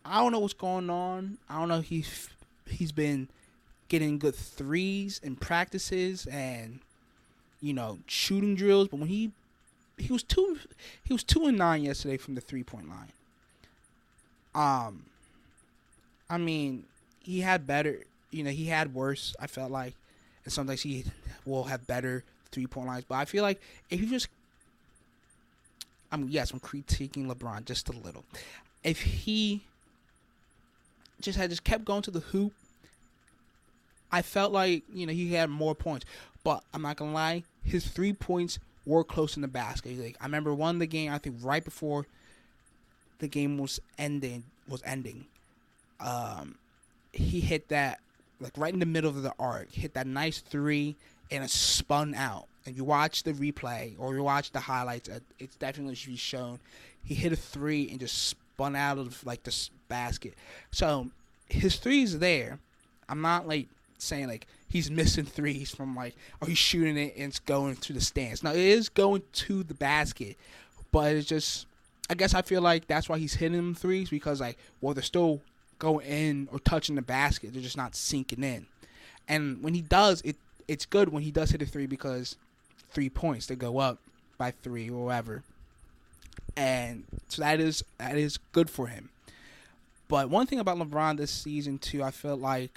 I 0.08 0.20
don't 0.20 0.32
know 0.32 0.38
what's 0.38 0.54
going 0.54 0.90
on. 0.90 1.38
I 1.48 1.58
don't 1.58 1.68
know 1.68 1.80
he's 1.80 2.28
he's 2.66 2.92
been 2.92 3.28
getting 3.88 4.18
good 4.18 4.34
threes 4.34 5.20
in 5.22 5.36
practices 5.36 6.26
and 6.26 6.80
you 7.60 7.72
know 7.72 7.98
shooting 8.06 8.54
drills, 8.54 8.88
but 8.88 9.00
when 9.00 9.08
he 9.08 9.32
he 9.96 10.12
was 10.12 10.22
two 10.22 10.58
he 11.04 11.12
was 11.12 11.22
two 11.22 11.46
and 11.46 11.58
nine 11.58 11.82
yesterday 11.82 12.16
from 12.16 12.34
the 12.34 12.40
three 12.40 12.62
point 12.62 12.88
line. 12.88 13.12
Um, 14.54 15.04
I 16.28 16.38
mean, 16.38 16.84
he 17.20 17.40
had 17.40 17.66
better. 17.66 18.00
You 18.30 18.44
know, 18.44 18.50
he 18.50 18.66
had 18.66 18.94
worse. 18.94 19.34
I 19.40 19.46
felt 19.46 19.70
like, 19.70 19.94
and 20.44 20.52
sometimes 20.52 20.82
he 20.82 21.04
will 21.46 21.64
have 21.64 21.86
better 21.86 22.24
three 22.50 22.66
point 22.66 22.88
lines. 22.88 23.04
But 23.08 23.16
I 23.16 23.24
feel 23.24 23.42
like 23.42 23.60
if 23.90 24.00
you 24.00 24.08
just, 24.08 24.28
I'm 26.10 26.28
yes, 26.28 26.50
I'm 26.50 26.60
critiquing 26.60 27.30
LeBron 27.30 27.64
just 27.64 27.88
a 27.88 27.92
little. 27.92 28.24
If 28.82 29.00
he 29.00 29.62
just 31.20 31.38
had 31.38 31.50
just 31.50 31.64
kept 31.64 31.84
going 31.84 32.02
to 32.02 32.10
the 32.10 32.20
hoop, 32.20 32.52
I 34.10 34.22
felt 34.22 34.52
like 34.52 34.84
you 34.92 35.06
know 35.06 35.12
he 35.12 35.34
had 35.34 35.50
more 35.50 35.74
points. 35.74 36.06
But 36.44 36.62
I'm 36.72 36.82
not 36.82 36.96
gonna 36.96 37.12
lie, 37.12 37.44
his 37.64 37.86
three 37.86 38.12
points 38.12 38.58
were 38.86 39.04
close 39.04 39.36
in 39.36 39.42
the 39.42 39.48
basket. 39.48 39.98
Like 39.98 40.16
I 40.20 40.24
remember 40.24 40.54
one 40.54 40.78
the 40.78 40.86
game, 40.86 41.12
I 41.12 41.18
think 41.18 41.36
right 41.42 41.64
before 41.64 42.06
the 43.18 43.28
game 43.28 43.58
was 43.58 43.80
ending 43.98 44.44
was 44.68 44.82
ending. 44.84 45.26
Um, 46.00 46.56
he 47.12 47.40
hit 47.40 47.68
that 47.68 48.00
like 48.40 48.52
right 48.56 48.72
in 48.72 48.80
the 48.80 48.86
middle 48.86 49.10
of 49.10 49.22
the 49.22 49.34
arc, 49.38 49.72
hit 49.72 49.94
that 49.94 50.06
nice 50.06 50.40
three, 50.40 50.96
and 51.30 51.44
it 51.44 51.50
spun 51.50 52.14
out. 52.14 52.46
And 52.66 52.76
you 52.76 52.84
watch 52.84 53.22
the 53.22 53.32
replay 53.32 53.94
or 53.98 54.14
you 54.14 54.22
watch 54.22 54.52
the 54.52 54.60
highlights, 54.60 55.08
it's 55.38 55.56
definitely 55.56 55.94
should 55.94 56.10
be 56.10 56.16
shown. 56.16 56.58
He 57.02 57.14
hit 57.14 57.32
a 57.32 57.36
three 57.36 57.88
and 57.90 57.98
just 57.98 58.36
spun 58.58 58.74
out 58.74 58.98
of 58.98 59.24
like 59.24 59.44
this 59.44 59.70
basket. 59.88 60.34
So 60.72 61.06
his 61.48 61.76
three 61.76 62.02
is 62.02 62.18
there. 62.18 62.58
I'm 63.08 63.20
not 63.20 63.46
like 63.46 63.68
saying 63.98 64.26
like 64.26 64.48
he's 64.68 64.90
missing 64.90 65.24
threes 65.24 65.72
from 65.72 65.94
like 65.94 66.16
or 66.40 66.48
he's 66.48 66.58
shooting 66.58 66.96
it 66.96 67.14
and 67.16 67.26
it's 67.26 67.38
going 67.38 67.76
to 67.76 67.92
the 67.92 68.00
stands. 68.00 68.42
Now 68.42 68.50
it 68.50 68.58
is 68.58 68.88
going 68.88 69.22
to 69.32 69.62
the 69.62 69.74
basket, 69.74 70.36
but 70.90 71.14
it's 71.14 71.28
just 71.28 71.66
I 72.10 72.14
guess 72.14 72.34
I 72.34 72.42
feel 72.42 72.60
like 72.60 72.88
that's 72.88 73.08
why 73.08 73.18
he's 73.18 73.34
hitting 73.34 73.56
them 73.56 73.76
threes 73.76 74.10
because 74.10 74.40
like 74.40 74.58
well 74.80 74.92
they're 74.92 75.04
still 75.04 75.40
going 75.78 76.06
in 76.06 76.48
or 76.50 76.58
touching 76.58 76.96
the 76.96 77.02
basket, 77.02 77.52
they're 77.52 77.62
just 77.62 77.76
not 77.76 77.94
sinking 77.94 78.42
in. 78.42 78.66
And 79.28 79.62
when 79.62 79.74
he 79.74 79.82
does, 79.82 80.20
it 80.22 80.34
it's 80.66 80.84
good 80.84 81.10
when 81.10 81.22
he 81.22 81.30
does 81.30 81.50
hit 81.50 81.62
a 81.62 81.66
three 81.66 81.86
because 81.86 82.36
three 82.90 83.08
points 83.08 83.46
they 83.46 83.54
go 83.54 83.78
up 83.78 83.98
by 84.36 84.50
three 84.50 84.90
or 84.90 85.06
whatever. 85.06 85.44
And 86.56 87.04
so 87.28 87.42
that 87.42 87.60
is 87.60 87.84
that 87.98 88.16
is 88.16 88.38
good 88.52 88.68
for 88.68 88.88
him. 88.88 89.10
But 90.08 90.30
one 90.30 90.46
thing 90.46 90.58
about 90.58 90.78
LeBron 90.78 91.18
this 91.18 91.30
season 91.30 91.78
too, 91.78 92.02
I 92.02 92.10
feel 92.10 92.36
like 92.36 92.70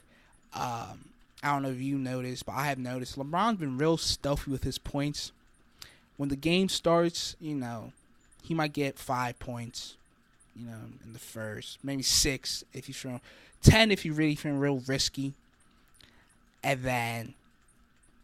um, 0.54 1.06
I 1.42 1.52
don't 1.54 1.64
know 1.64 1.70
if 1.70 1.80
you 1.80 1.98
noticed, 1.98 2.46
but 2.46 2.54
I 2.54 2.66
have 2.66 2.78
noticed 2.78 3.18
LeBron's 3.18 3.60
been 3.60 3.78
real 3.78 3.98
stealthy 3.98 4.52
with 4.52 4.64
his 4.64 4.78
points. 4.78 5.32
When 6.18 6.30
the 6.30 6.36
game 6.36 6.70
starts, 6.70 7.36
you 7.40 7.56
know, 7.56 7.94
he 8.44 8.54
might 8.54 8.74
get 8.74 9.00
five 9.00 9.40
points, 9.40 9.96
you 10.56 10.68
know, 10.68 10.78
in 11.04 11.14
the 11.14 11.20
first, 11.20 11.80
maybe 11.84 12.04
six 12.04 12.64
if 12.74 12.86
he's 12.86 12.98
feeling, 12.98 13.22
ten 13.64 13.92
if 13.92 14.06
you 14.06 14.14
really 14.14 14.36
feeling 14.36 14.60
real 14.60 14.84
risky, 14.86 15.34
and 16.64 16.84
then, 16.84 17.34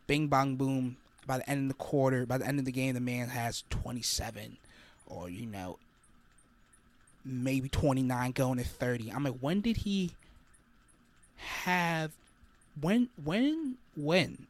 bing 0.06 0.27
bang 0.27 0.56
boom. 0.56 0.98
By 1.25 1.39
the 1.39 1.50
end 1.50 1.63
of 1.63 1.77
the 1.77 1.84
quarter, 1.84 2.25
by 2.25 2.38
the 2.38 2.48
end 2.48 2.60
of 2.60 2.66
the 2.66 2.72
game, 2.72 2.94
the 2.94 3.01
man 3.01 3.30
has 3.30 3.63
twenty 3.70 4.01
seven, 4.01 4.58
or 5.07 5.29
you 5.29 5.45
know, 5.45 5.77
maybe 7.25 7.69
twenty 7.69 8.03
nine 8.03 8.31
going 8.31 8.57
to 8.57 8.63
thirty. 8.63 9.11
I'm 9.11 9.23
like, 9.23 9.39
when 9.39 9.61
did 9.61 9.77
he 9.77 10.11
have? 11.37 12.11
When 12.79 13.09
when 13.23 13.75
when? 13.95 14.47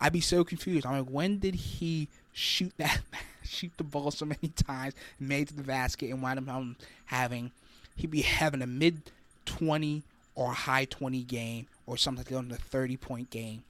I'd 0.00 0.12
be 0.12 0.20
so 0.20 0.44
confused. 0.44 0.86
I'm 0.86 0.98
like, 0.98 1.08
when 1.08 1.38
did 1.38 1.54
he 1.54 2.08
shoot 2.32 2.72
that 2.78 3.00
shoot 3.42 3.72
the 3.76 3.84
ball 3.84 4.10
so 4.10 4.24
many 4.24 4.48
times, 4.56 4.94
made 5.18 5.48
to 5.48 5.54
the 5.54 5.62
basket, 5.62 6.10
and 6.10 6.22
wind 6.22 6.38
up 6.38 6.64
having 7.06 7.50
he'd 7.96 8.10
be 8.10 8.22
having 8.22 8.62
a 8.62 8.66
mid 8.66 9.02
twenty 9.44 10.02
or 10.34 10.52
high 10.52 10.84
twenty 10.84 11.22
game 11.22 11.66
or 11.86 11.96
something 11.96 12.24
going 12.28 12.48
to 12.48 12.54
a 12.54 12.58
thirty 12.58 12.96
point 12.96 13.30
game. 13.30 13.62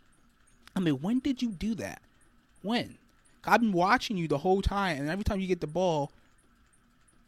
I 0.74 0.80
mean, 0.80 0.94
when 0.94 1.20
did 1.20 1.40
you 1.40 1.50
do 1.50 1.74
that? 1.76 2.02
When? 2.62 2.96
I've 3.46 3.60
been 3.60 3.72
watching 3.72 4.16
you 4.16 4.28
the 4.28 4.38
whole 4.38 4.62
time, 4.62 4.98
and 4.98 5.08
every 5.08 5.24
time 5.24 5.40
you 5.40 5.46
get 5.46 5.60
the 5.60 5.66
ball, 5.66 6.10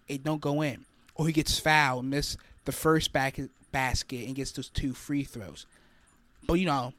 it 0.09 0.25
don't 0.25 0.41
go 0.41 0.63
in, 0.63 0.85
or 1.15 1.27
he 1.27 1.33
gets 1.33 1.59
fouled, 1.59 2.03
and 2.03 2.11
miss 2.11 2.37
the 2.65 2.73
first 2.73 3.13
back 3.13 3.39
basket, 3.73 4.27
and 4.27 4.35
gets 4.35 4.53
those 4.53 4.69
two 4.69 4.95
free 4.95 5.25
throws. 5.25 5.67
But 6.47 6.55
you 6.55 6.67
know, 6.67 6.93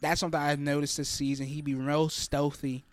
that's 0.00 0.20
something 0.20 0.38
I've 0.38 0.58
noticed 0.58 0.96
this 0.96 1.08
season. 1.08 1.46
He 1.46 1.62
be 1.62 1.74
real 1.74 2.08
stealthy 2.08 2.84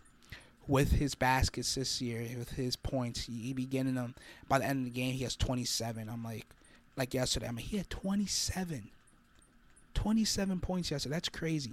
with 0.67 0.91
his 0.93 1.15
baskets 1.15 1.75
this 1.75 2.01
year, 2.01 2.25
with 2.37 2.51
his 2.51 2.75
points. 2.75 3.25
He, 3.25 3.33
he 3.33 3.53
be 3.53 3.65
getting 3.65 3.95
them. 3.95 4.13
By 4.47 4.59
the 4.59 4.65
end 4.65 4.87
of 4.87 4.93
the 4.93 4.99
game, 4.99 5.13
he 5.13 5.23
has 5.23 5.35
27. 5.35 6.07
I'm 6.07 6.23
like, 6.23 6.45
like 6.95 7.13
yesterday, 7.13 7.47
I 7.47 7.51
mean, 7.51 7.65
he 7.65 7.77
had 7.77 7.89
27. 7.89 8.89
27 9.95 10.59
points 10.59 10.91
yesterday. 10.91 11.15
That's 11.15 11.29
crazy. 11.29 11.71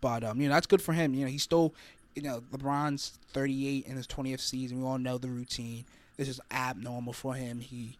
But 0.00 0.24
um, 0.24 0.40
you 0.40 0.48
know, 0.48 0.54
that's 0.54 0.66
good 0.66 0.82
for 0.82 0.92
him. 0.92 1.14
You 1.14 1.24
know, 1.24 1.30
he 1.30 1.38
stole. 1.38 1.72
You 2.14 2.22
know, 2.22 2.42
LeBron's 2.52 3.18
38 3.32 3.86
in 3.86 3.96
his 3.96 4.06
20th 4.06 4.40
season. 4.40 4.80
We 4.80 4.86
all 4.86 4.98
know 4.98 5.18
the 5.18 5.28
routine. 5.28 5.84
This 6.16 6.28
is 6.28 6.40
abnormal 6.50 7.12
for 7.12 7.34
him. 7.34 7.60
He 7.60 7.96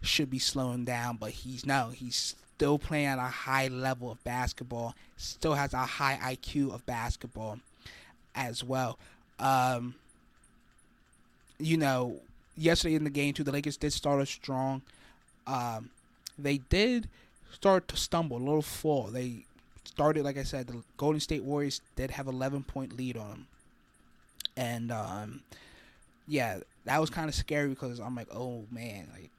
should 0.00 0.30
be 0.30 0.38
slowing 0.38 0.84
down, 0.84 1.16
but 1.16 1.30
he's 1.30 1.66
no, 1.66 1.90
he's 1.90 2.34
still 2.54 2.78
playing 2.78 3.06
at 3.06 3.18
a 3.18 3.22
high 3.22 3.68
level 3.68 4.10
of 4.10 4.22
basketball. 4.24 4.94
Still 5.16 5.54
has 5.54 5.74
a 5.74 5.78
high 5.78 6.18
IQ 6.34 6.72
of 6.72 6.86
basketball 6.86 7.58
as 8.34 8.62
well. 8.62 8.98
Um, 9.38 9.94
you 11.58 11.76
know, 11.76 12.20
yesterday 12.56 12.94
in 12.94 13.04
the 13.04 13.10
game 13.10 13.34
too, 13.34 13.44
the 13.44 13.52
Lakers 13.52 13.76
did 13.76 13.92
start 13.92 14.20
off 14.20 14.28
strong. 14.28 14.82
Um, 15.46 15.90
they 16.38 16.58
did 16.58 17.08
start 17.52 17.88
to 17.88 17.96
stumble, 17.96 18.36
a 18.36 18.38
little 18.38 18.62
fall. 18.62 19.04
They 19.04 19.44
started, 19.88 20.24
like 20.24 20.36
I 20.36 20.42
said, 20.42 20.66
the 20.66 20.82
Golden 20.96 21.20
State 21.20 21.42
Warriors 21.42 21.80
did 21.96 22.10
have 22.12 22.26
11 22.26 22.64
point 22.64 22.96
lead 22.96 23.16
on 23.16 23.28
them, 23.30 23.46
and 24.56 24.92
um, 24.92 25.40
yeah, 26.26 26.58
that 26.84 27.00
was 27.00 27.10
kind 27.10 27.28
of 27.28 27.34
scary 27.34 27.68
because 27.68 27.98
I'm 27.98 28.14
like, 28.14 28.28
oh 28.32 28.64
man, 28.70 29.08
like 29.12 29.30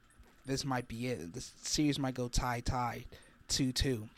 this 0.46 0.64
might 0.64 0.88
be 0.88 1.06
it. 1.06 1.32
This 1.32 1.52
series 1.62 1.98
might 1.98 2.14
go 2.14 2.28
tie 2.28 2.60
tie, 2.60 3.04
two 3.48 3.72
two, 3.72 4.08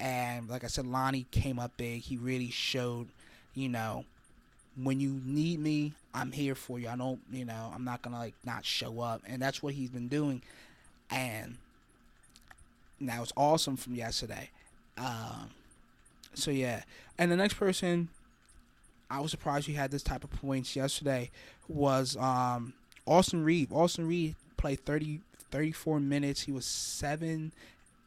and 0.00 0.48
like 0.48 0.64
I 0.64 0.66
said, 0.66 0.86
Lonnie 0.86 1.26
came 1.30 1.58
up 1.58 1.72
big. 1.76 2.02
He 2.02 2.16
really 2.16 2.50
showed, 2.50 3.08
you 3.54 3.68
know, 3.68 4.04
when 4.82 5.00
you 5.00 5.20
need 5.24 5.60
me, 5.60 5.92
I'm 6.12 6.32
here 6.32 6.54
for 6.54 6.78
you. 6.78 6.88
I 6.88 6.96
don't, 6.96 7.20
you 7.30 7.44
know, 7.44 7.72
I'm 7.74 7.84
not 7.84 8.02
gonna 8.02 8.18
like 8.18 8.34
not 8.44 8.64
show 8.64 9.00
up, 9.00 9.22
and 9.26 9.40
that's 9.40 9.62
what 9.62 9.74
he's 9.74 9.90
been 9.90 10.08
doing, 10.08 10.42
and 11.10 11.56
that 13.00 13.20
was 13.20 13.32
awesome 13.36 13.76
from 13.76 13.94
yesterday. 13.94 14.50
Um, 14.98 15.50
so 16.34 16.50
yeah, 16.50 16.82
and 17.18 17.30
the 17.30 17.36
next 17.36 17.54
person, 17.54 18.08
I 19.10 19.20
was 19.20 19.30
surprised 19.30 19.66
he 19.66 19.74
had 19.74 19.90
this 19.90 20.02
type 20.02 20.24
of 20.24 20.30
points 20.30 20.74
yesterday 20.74 21.30
was 21.68 22.16
um, 22.16 22.72
Austin 23.06 23.44
Reed. 23.44 23.70
Austin 23.72 24.06
Reed 24.06 24.36
played 24.56 24.84
30, 24.84 25.20
34 25.50 26.00
minutes. 26.00 26.42
He 26.42 26.52
was 26.52 26.64
seven 26.64 27.52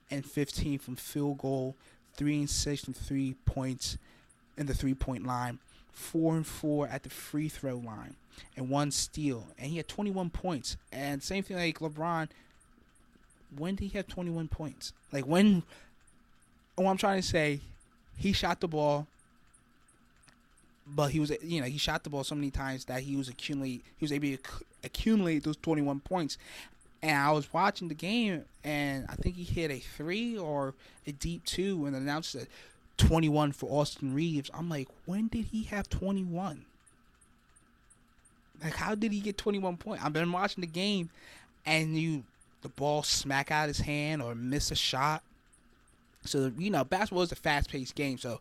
and 0.09 0.25
15 0.25 0.79
from 0.79 0.95
field 0.95 1.37
goal, 1.39 1.75
three 2.15 2.39
and 2.39 2.49
six 2.49 2.83
from 2.85 2.93
three 2.93 3.35
points 3.45 3.97
in 4.57 4.65
the 4.67 4.73
three 4.73 4.93
point 4.93 5.25
line, 5.25 5.59
four 5.91 6.35
and 6.35 6.45
four 6.45 6.87
at 6.87 7.03
the 7.03 7.09
free 7.09 7.49
throw 7.49 7.77
line, 7.77 8.15
and 8.55 8.69
one 8.69 8.91
steal. 8.91 9.47
And 9.57 9.69
he 9.69 9.77
had 9.77 9.87
21 9.87 10.29
points. 10.29 10.77
And 10.91 11.21
same 11.21 11.43
thing 11.43 11.57
like 11.57 11.79
LeBron. 11.79 12.29
When 13.55 13.75
did 13.75 13.85
he 13.85 13.97
have 13.97 14.07
21 14.07 14.47
points? 14.47 14.93
Like 15.11 15.25
when? 15.25 15.63
What 16.75 16.89
I'm 16.89 16.97
trying 16.97 17.21
to 17.21 17.27
say, 17.27 17.61
he 18.17 18.33
shot 18.33 18.59
the 18.59 18.67
ball, 18.67 19.07
but 20.87 21.11
he 21.11 21.19
was 21.19 21.31
you 21.41 21.61
know 21.61 21.67
he 21.67 21.77
shot 21.77 22.03
the 22.03 22.09
ball 22.09 22.23
so 22.23 22.35
many 22.35 22.51
times 22.51 22.85
that 22.85 23.01
he 23.01 23.15
was 23.15 23.29
accumulate 23.29 23.83
he 23.97 24.03
was 24.03 24.11
able 24.11 24.27
to 24.27 24.39
accumulate 24.83 25.43
those 25.43 25.57
21 25.57 25.99
points. 26.01 26.37
And 27.01 27.17
I 27.17 27.31
was 27.31 27.53
watching 27.53 27.87
the 27.87 27.93
game, 27.93 28.45
and 28.63 29.05
I 29.07 29.15
think 29.15 29.35
he 29.35 29.43
hit 29.43 29.69
a 29.69 29.77
three 29.77 30.37
or 30.37 30.73
a 31.05 31.11
deep 31.11 31.45
two, 31.45 31.85
and 31.85 31.95
announced 31.95 32.33
that 32.33 32.47
21 32.97 33.51
for 33.51 33.69
Austin 33.69 34.13
Reaves. 34.13 34.49
I'm 34.53 34.69
like, 34.69 34.87
when 35.05 35.27
did 35.27 35.45
he 35.45 35.63
have 35.63 35.89
21? 35.89 36.65
Like, 38.63 38.75
how 38.75 38.95
did 38.95 39.11
he 39.11 39.19
get 39.19 39.37
21 39.37 39.77
points? 39.77 40.03
I've 40.03 40.13
been 40.13 40.31
watching 40.31 40.61
the 40.61 40.67
game, 40.67 41.09
and 41.65 41.95
you 41.97 42.23
the 42.61 42.69
ball 42.69 43.03
smack 43.03 43.51
out 43.51 43.67
his 43.67 43.79
hand 43.79 44.21
or 44.23 44.33
miss 44.33 44.71
a 44.71 44.75
shot. 44.75 45.21
So 46.25 46.51
you 46.57 46.69
know, 46.69 46.83
basketball 46.83 47.23
is 47.23 47.31
a 47.31 47.35
fast-paced 47.35 47.95
game. 47.95 48.17
So 48.17 48.39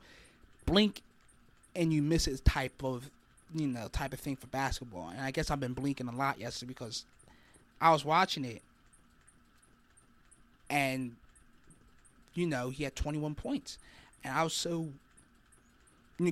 blink 0.66 1.02
and 1.76 1.92
you 1.92 2.02
miss 2.02 2.26
it 2.26 2.44
type 2.44 2.82
of 2.82 3.10
you 3.54 3.66
know 3.66 3.88
type 3.88 4.12
of 4.12 4.20
thing 4.20 4.36
for 4.36 4.46
basketball. 4.48 5.08
And 5.08 5.20
I 5.20 5.30
guess 5.30 5.50
I've 5.50 5.60
been 5.60 5.74
blinking 5.74 6.08
a 6.08 6.14
lot 6.14 6.38
yesterday 6.38 6.68
because 6.68 7.04
I 7.80 7.90
was 7.90 8.04
watching 8.04 8.44
it, 8.44 8.62
and 10.70 11.16
you 12.34 12.46
know 12.46 12.70
he 12.70 12.84
had 12.84 12.96
21 12.96 13.34
points, 13.34 13.78
and 14.22 14.34
I 14.34 14.42
was 14.42 14.54
so 14.54 14.88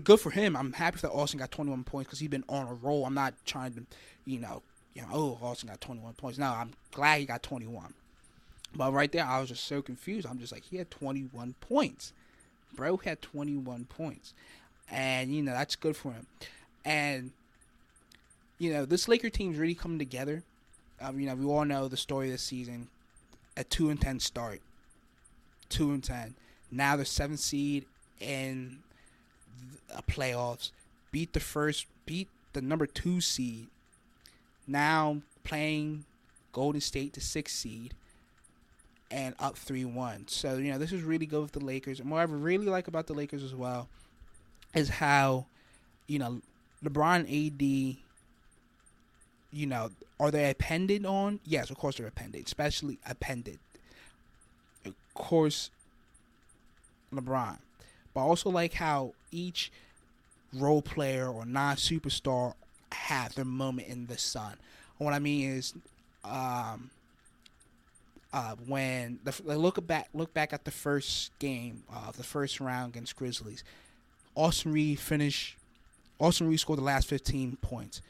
good 0.05 0.21
for 0.21 0.31
him. 0.31 0.57
I'm 0.57 0.73
happy 0.73 0.99
that 1.01 1.11
Austin 1.11 1.39
got 1.39 1.51
21 1.51 1.85
points 1.85 2.09
because 2.09 2.19
he's 2.19 2.29
been 2.29 2.45
on 2.49 2.69
a 2.69 2.75
roll. 2.75 3.05
I'm 3.05 3.15
not 3.15 3.35
trying 3.45 3.75
to, 3.75 3.83
you 4.25 4.39
know, 4.39 4.63
you 4.95 5.03
know, 5.03 5.09
oh, 5.13 5.39
Austin 5.43 5.69
got 5.69 5.81
21 5.81 6.15
points. 6.15 6.39
No, 6.39 6.47
I'm 6.47 6.73
glad 6.93 7.21
he 7.21 7.27
got 7.27 7.43
21. 7.43 7.93
But 8.75 8.93
right 8.93 9.11
there, 9.11 9.25
I 9.25 9.41
was 9.41 9.51
just 9.51 9.65
so 9.65 9.83
confused. 9.83 10.27
I'm 10.27 10.39
just 10.39 10.53
like, 10.53 10.65
he 10.65 10.77
had 10.77 10.91
21 10.91 11.55
points. 11.61 12.13
Bro 12.75 12.99
had 12.99 13.21
21 13.21 13.85
points. 13.85 14.33
And, 14.91 15.35
you 15.35 15.43
know, 15.43 15.53
that's 15.53 15.77
good 15.77 15.97
for 15.97 16.13
him. 16.13 16.27
And, 16.85 17.33
you 18.59 18.73
know, 18.73 18.85
this 18.85 19.09
Laker 19.09 19.31
team's 19.31 19.59
really 19.59 19.75
coming 19.75 19.99
together. 19.99 20.43
Um, 21.01 21.21
you 21.21 21.27
know, 21.27 21.35
we 21.35 21.45
all 21.45 21.65
know 21.65 21.89
the 21.89 21.97
story 21.97 22.31
this 22.31 22.43
season. 22.43 22.89
A 23.57 23.65
2 23.65 23.91
and 23.91 24.01
10 24.01 24.21
start. 24.21 24.61
2 25.69 25.91
and 25.91 26.05
10. 26.05 26.35
Now 26.71 26.97
the 26.97 27.05
seventh 27.05 27.41
seed 27.41 27.85
in 28.21 28.79
the 29.89 30.03
playoffs. 30.03 30.71
Beat 31.11 31.35
the 31.35 31.41
first, 31.41 31.87
beat 32.07 32.29
the 32.55 32.63
number 32.63 32.87
two 32.87 33.21
seed 33.21 33.67
now 34.67 35.23
playing 35.45 36.05
Golden 36.53 36.81
State, 36.81 37.15
the 37.15 37.21
sixth 37.21 37.57
seed, 37.57 37.95
and 39.13 39.35
up 39.39 39.57
3 39.57 39.85
1. 39.85 40.25
So, 40.29 40.57
you 40.57 40.73
know, 40.73 40.79
this 40.79 40.91
is 40.91 41.03
really 41.03 41.27
good 41.27 41.43
with 41.43 41.53
the 41.53 41.65
Lakers. 41.65 42.01
And 42.01 42.11
what 42.11 42.19
I 42.19 42.25
really 42.25 42.67
like 42.67 42.89
about 42.89 43.07
the 43.07 43.13
Lakers 43.13 43.43
as 43.43 43.55
well 43.55 43.89
is 44.75 44.89
how, 44.89 45.47
you 46.07 46.19
know, 46.19 46.41
LeBron 46.83 47.21
AD, 47.25 47.97
you 49.53 49.67
know, 49.67 49.91
are 50.19 50.31
they 50.31 50.51
appended 50.51 51.05
on? 51.05 51.41
Yes, 51.45 51.71
of 51.71 51.77
course 51.77 51.99
they're 51.99 52.07
appended, 52.07 52.47
especially 52.47 52.99
appended. 53.07 53.59
Of 54.87 54.95
course, 55.15 55.71
LeBron. 57.15 57.59
But 58.15 58.21
I 58.21 58.25
also 58.25 58.51
like 58.51 58.75
how 58.75 59.13
each 59.31 59.71
role 60.55 60.83
player 60.83 61.29
or 61.29 61.45
non 61.45 61.77
superstar 61.77 62.55
have 62.93 63.35
their 63.35 63.45
moment 63.45 63.89
in 63.89 64.07
the 64.07 64.19
sun. 64.19 64.55
What 64.99 65.13
I 65.13 65.19
mean 65.19 65.51
is, 65.51 65.75
um, 66.25 66.91
uh, 68.33 68.55
when 68.67 69.19
the 69.25 69.35
look 69.59 69.85
back 69.87 70.09
look 70.15 70.33
back 70.33 70.53
at 70.53 70.65
the 70.65 70.71
first 70.71 71.37
game 71.39 71.83
of 71.89 72.09
uh, 72.09 72.11
the 72.13 72.23
first 72.23 72.61
round 72.61 72.95
against 72.95 73.17
Grizzlies, 73.17 73.63
Austin 74.35 74.73
Reed 74.73 74.99
finished. 74.99 75.57
Austin 76.19 76.49
Reed 76.49 76.61
scored 76.61 76.79
the 76.79 76.85
last 76.85 77.09
15 77.09 77.57
points. 77.61 78.01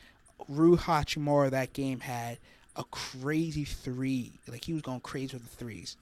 Rui 0.49 0.77
Hachimura 0.77 1.51
that 1.51 1.73
game 1.73 2.01
had 2.01 2.39
a 2.77 2.85
crazy 2.85 3.65
three. 3.65 4.33
Like 4.47 4.65
he 4.65 4.73
was 4.73 4.83
going 4.83 5.01
crazy 5.01 5.35
with 5.37 5.51
the 5.51 5.57
threes. 5.57 5.97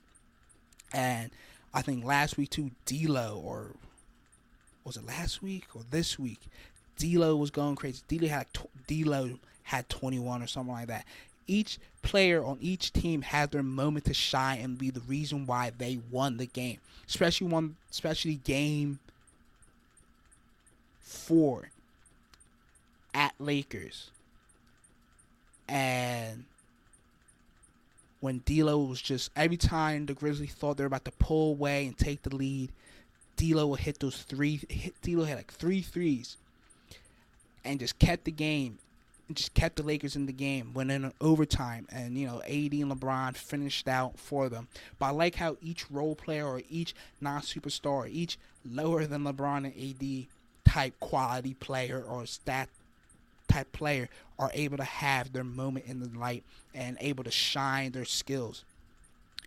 And 0.92 1.30
I 1.72 1.82
think 1.82 2.04
last 2.04 2.36
week 2.36 2.50
too, 2.50 2.72
D'Lo 2.84 3.40
or 3.44 3.72
was 4.84 4.96
it 4.96 5.06
last 5.06 5.42
week 5.42 5.66
or 5.74 5.82
this 5.90 6.18
week? 6.18 6.40
D'Lo 6.98 7.36
was 7.36 7.50
going 7.50 7.76
crazy. 7.76 8.02
D'Lo 8.08 8.28
had 8.28 8.46
D'Lo 8.86 9.38
had 9.62 9.88
21 9.88 10.42
or 10.42 10.46
something 10.46 10.74
like 10.74 10.88
that. 10.88 11.06
Each 11.50 11.80
player 12.02 12.44
on 12.44 12.58
each 12.60 12.92
team 12.92 13.22
had 13.22 13.50
their 13.50 13.64
moment 13.64 14.04
to 14.04 14.14
shine 14.14 14.60
and 14.60 14.78
be 14.78 14.90
the 14.90 15.00
reason 15.00 15.46
why 15.46 15.72
they 15.76 15.98
won 16.08 16.36
the 16.36 16.46
game. 16.46 16.78
Especially 17.08 17.48
one, 17.48 17.74
especially 17.90 18.36
game 18.36 19.00
four 21.00 21.70
at 23.12 23.34
Lakers. 23.40 24.12
And 25.68 26.44
when 28.20 28.42
D'Lo 28.44 28.78
was 28.84 29.02
just 29.02 29.32
every 29.34 29.56
time 29.56 30.06
the 30.06 30.14
Grizzlies 30.14 30.54
thought 30.54 30.76
they 30.76 30.84
were 30.84 30.86
about 30.86 31.04
to 31.06 31.10
pull 31.12 31.50
away 31.50 31.84
and 31.84 31.98
take 31.98 32.22
the 32.22 32.34
lead, 32.34 32.70
D'Lo 33.34 33.66
would 33.66 33.80
hit 33.80 33.98
those 33.98 34.22
three. 34.22 34.60
D'Lo 35.02 35.24
had 35.24 35.38
like 35.38 35.52
three 35.52 35.82
threes 35.82 36.36
and 37.64 37.80
just 37.80 37.98
kept 37.98 38.22
the 38.22 38.30
game 38.30 38.78
just 39.34 39.54
kept 39.54 39.76
the 39.76 39.82
Lakers 39.82 40.16
in 40.16 40.26
the 40.26 40.32
game, 40.32 40.72
went 40.74 40.90
in 40.90 41.12
overtime, 41.20 41.86
and 41.90 42.16
you 42.16 42.26
know 42.26 42.40
AD 42.42 42.72
and 42.72 42.92
LeBron 42.92 43.36
finished 43.36 43.88
out 43.88 44.18
for 44.18 44.48
them. 44.48 44.68
But 44.98 45.06
I 45.06 45.10
like 45.10 45.36
how 45.36 45.56
each 45.62 45.90
role 45.90 46.14
player 46.14 46.46
or 46.46 46.62
each 46.68 46.94
non-superstar, 47.20 48.08
each 48.10 48.38
lower 48.68 49.06
than 49.06 49.24
LeBron 49.24 49.64
and 49.64 49.74
AD 49.76 50.26
type 50.72 50.98
quality 51.00 51.54
player 51.54 52.02
or 52.06 52.26
stat 52.26 52.68
type 53.48 53.72
player 53.72 54.08
are 54.38 54.50
able 54.54 54.76
to 54.76 54.84
have 54.84 55.32
their 55.32 55.44
moment 55.44 55.86
in 55.86 56.00
the 56.00 56.18
light 56.18 56.44
and 56.74 56.96
able 57.00 57.24
to 57.24 57.30
shine 57.30 57.92
their 57.92 58.04
skills. 58.04 58.64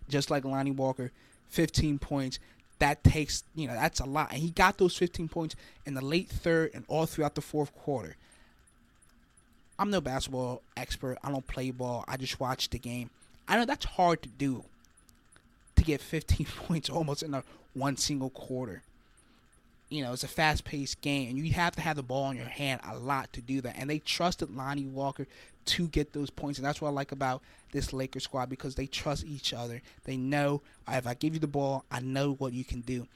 Just 0.08 0.30
like 0.30 0.44
Lonnie 0.44 0.70
Walker, 0.70 1.10
15 1.48 1.98
points, 1.98 2.38
that 2.80 3.02
takes 3.04 3.44
you 3.54 3.66
know 3.66 3.74
that's 3.74 4.00
a 4.00 4.04
lot 4.04 4.30
and 4.32 4.40
he 4.40 4.50
got 4.50 4.78
those 4.78 4.96
15 4.96 5.28
points 5.28 5.54
in 5.86 5.94
the 5.94 6.04
late 6.04 6.28
third 6.28 6.70
and 6.74 6.84
all 6.88 7.06
throughout 7.06 7.34
the 7.34 7.40
fourth 7.40 7.74
quarter 7.74 8.16
i'm 9.84 9.90
no 9.90 10.00
basketball 10.00 10.62
expert 10.76 11.18
i 11.22 11.30
don't 11.30 11.46
play 11.46 11.70
ball 11.70 12.04
i 12.08 12.16
just 12.16 12.40
watch 12.40 12.70
the 12.70 12.78
game 12.78 13.10
i 13.46 13.56
know 13.56 13.66
that's 13.66 13.84
hard 13.84 14.22
to 14.22 14.28
do 14.30 14.64
to 15.76 15.84
get 15.84 16.00
15 16.00 16.46
points 16.66 16.88
almost 16.88 17.22
in 17.22 17.34
a 17.34 17.44
one 17.74 17.96
single 17.96 18.30
quarter 18.30 18.82
you 19.90 20.02
know, 20.02 20.12
it's 20.12 20.24
a 20.24 20.28
fast 20.28 20.64
paced 20.64 21.00
game, 21.02 21.28
and 21.28 21.38
you 21.38 21.52
have 21.52 21.76
to 21.76 21.80
have 21.80 21.94
the 21.94 22.02
ball 22.02 22.30
in 22.30 22.36
your 22.36 22.46
hand 22.46 22.80
a 22.84 22.98
lot 22.98 23.32
to 23.32 23.40
do 23.40 23.60
that. 23.60 23.76
And 23.78 23.88
they 23.88 24.00
trusted 24.00 24.56
Lonnie 24.56 24.86
Walker 24.86 25.26
to 25.66 25.86
get 25.86 26.12
those 26.12 26.30
points, 26.30 26.58
and 26.58 26.66
that's 26.66 26.80
what 26.80 26.88
I 26.88 26.92
like 26.92 27.12
about 27.12 27.42
this 27.70 27.92
Lakers 27.92 28.24
squad 28.24 28.48
because 28.48 28.74
they 28.74 28.86
trust 28.86 29.24
each 29.24 29.52
other. 29.52 29.82
They 30.04 30.16
know 30.16 30.62
if 30.88 31.06
I 31.06 31.14
give 31.14 31.34
you 31.34 31.38
the 31.38 31.46
ball, 31.46 31.84
I 31.92 32.00
know 32.00 32.32
what 32.34 32.52
you 32.52 32.64
can 32.64 32.80
do, 32.80 33.06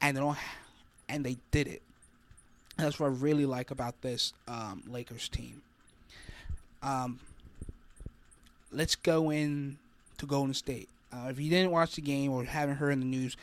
and 0.00 0.16
they 0.16 0.20
don't, 0.20 0.36
and 1.08 1.24
they 1.24 1.36
did 1.50 1.68
it. 1.68 1.82
And 2.76 2.86
that's 2.86 2.98
what 2.98 3.06
I 3.06 3.10
really 3.10 3.46
like 3.46 3.70
about 3.70 4.02
this 4.02 4.32
um, 4.48 4.82
Lakers 4.88 5.28
team. 5.28 5.62
Um, 6.84 7.18
let's 8.70 8.94
go 8.94 9.30
in 9.30 9.78
to 10.18 10.26
Golden 10.26 10.54
State. 10.54 10.88
Uh, 11.12 11.28
if 11.30 11.40
you 11.40 11.48
didn't 11.48 11.70
watch 11.70 11.94
the 11.94 12.02
game 12.02 12.30
or 12.30 12.44
haven't 12.44 12.76
heard 12.76 12.92
in 12.92 13.00
the 13.00 13.06
news, 13.06 13.36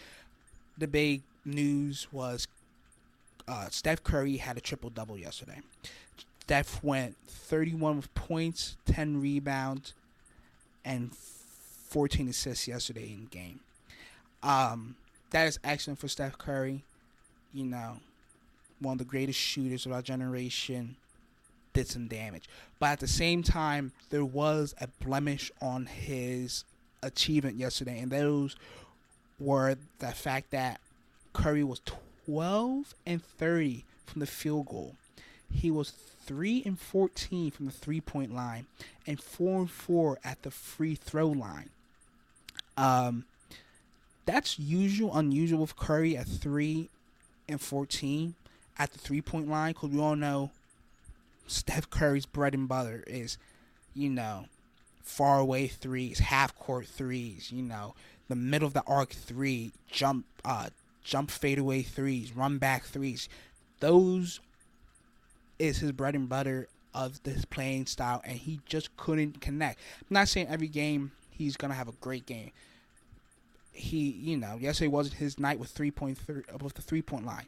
the 0.78 0.88
big 0.88 1.24
news 1.44 2.08
was 2.12 2.48
uh, 3.48 3.68
Steph 3.70 4.04
Curry 4.04 4.38
had 4.38 4.58
a 4.58 4.62
triple 4.62 4.90
double 4.90 5.18
yesterday. 5.18 5.62
Steph 6.42 6.84
went 6.84 7.16
31 7.28 7.98
with 7.98 8.14
points, 8.14 8.78
10 8.86 9.22
rebounds, 9.22 9.94
and 10.84 11.12
14 11.16 12.30
assists 12.30 12.68
yesterday 12.68 13.14
in 13.14 13.26
game. 13.26 13.62
Um, 14.44 14.96
that 15.32 15.48
is 15.48 15.60
excellent 15.64 16.00
for 16.00 16.08
Steph 16.08 16.38
Curry. 16.38 16.84
You 17.54 17.66
know, 17.66 17.98
one 18.80 18.94
of 18.94 18.98
the 19.00 19.06
greatest 19.06 19.40
shooters 19.40 19.86
of 19.86 19.92
our 19.92 20.02
generation 20.02 20.96
did 21.74 21.88
some 21.88 22.08
damage. 22.08 22.50
But 22.80 22.88
at 22.88 23.00
the 23.00 23.08
same 23.08 23.44
time, 23.44 23.92
there 24.10 24.26
was 24.26 24.76
a 24.80 24.88
blemish 25.04 25.52
on 25.62 25.86
his 25.86 26.64
achievement 27.04 27.58
yesterday, 27.58 28.00
and 28.00 28.12
those 28.12 28.56
were 29.40 29.76
the 30.00 30.08
fact 30.08 30.52
that 30.52 30.80
Curry 31.34 31.64
was 31.64 31.82
12 32.26 32.94
and 33.06 33.24
30 33.24 33.84
from 34.06 34.20
the 34.20 34.28
field 34.28 34.68
goal. 34.68 34.96
He 35.52 35.72
was 35.72 35.92
3 36.26 36.64
and 36.66 36.80
14 36.80 37.52
from 37.52 37.66
the 37.66 37.72
three 37.72 38.02
point 38.02 38.34
line 38.34 38.68
and 39.08 39.20
4 39.20 39.62
and 39.62 39.72
4 39.72 40.20
at 40.24 40.44
the 40.44 40.52
free 40.52 40.96
throw 40.96 41.28
line. 41.28 41.70
Um, 42.78 43.26
that's 44.26 44.60
usual, 44.60 45.16
unusual 45.18 45.60
with 45.60 45.76
Curry 45.76 46.16
at 46.16 46.28
3 46.28 46.90
and 47.50 47.60
14 47.60 48.36
at 48.78 48.92
the 48.94 49.00
three 49.00 49.22
point 49.22 49.50
line 49.50 49.74
because 49.74 49.90
we 49.90 50.00
all 50.00 50.16
know 50.16 50.52
Steph 51.52 51.90
Curry's 51.90 52.26
bread 52.26 52.54
and 52.54 52.68
butter 52.68 53.04
is, 53.08 53.38
you 53.94 54.10
know, 54.10 54.46
far 55.04 55.40
away 55.40 55.68
threes, 55.68 56.20
half 56.20 56.56
court 56.56 56.88
threes, 56.88 57.52
you 57.52 57.62
know, 57.62 57.94
the 58.30 58.36
middle 58.36 58.68
of 58.68 58.74
the 58.74 58.84
arc 58.88 59.12
three, 59.12 59.74
jump 59.90 60.26
uh 60.46 60.70
jump 61.04 61.30
fadeaway 61.30 61.82
threes, 61.82 62.36
run 62.36 62.58
back 62.58 62.86
threes. 62.86 63.28
Those 63.80 64.40
is 65.60 65.80
his 65.80 65.92
bread 65.92 66.16
and 66.16 66.30
butter 66.30 66.68
of 66.94 67.22
this 67.24 67.46
playing 67.46 67.86
style 67.86 68.22
and 68.26 68.38
he 68.38 68.60
just 68.66 68.96
couldn't 68.98 69.42
connect. 69.42 69.80
I'm 70.02 70.14
not 70.14 70.28
saying 70.28 70.48
every 70.48 70.68
game 70.68 71.12
he's 71.30 71.58
gonna 71.58 71.74
have 71.74 71.88
a 71.88 71.94
great 71.94 72.26
game. 72.26 72.52
He, 73.74 74.12
you 74.12 74.38
know, 74.38 74.58
yesterday 74.60 74.90
wasn't 74.90 75.16
his 75.16 75.40
night 75.40 75.60
with 75.60 75.70
three 75.70 75.92
point 75.92 76.18
three 76.18 76.44
above 76.54 76.74
the 76.74 76.82
three 76.82 77.02
point 77.02 77.26
line. 77.26 77.46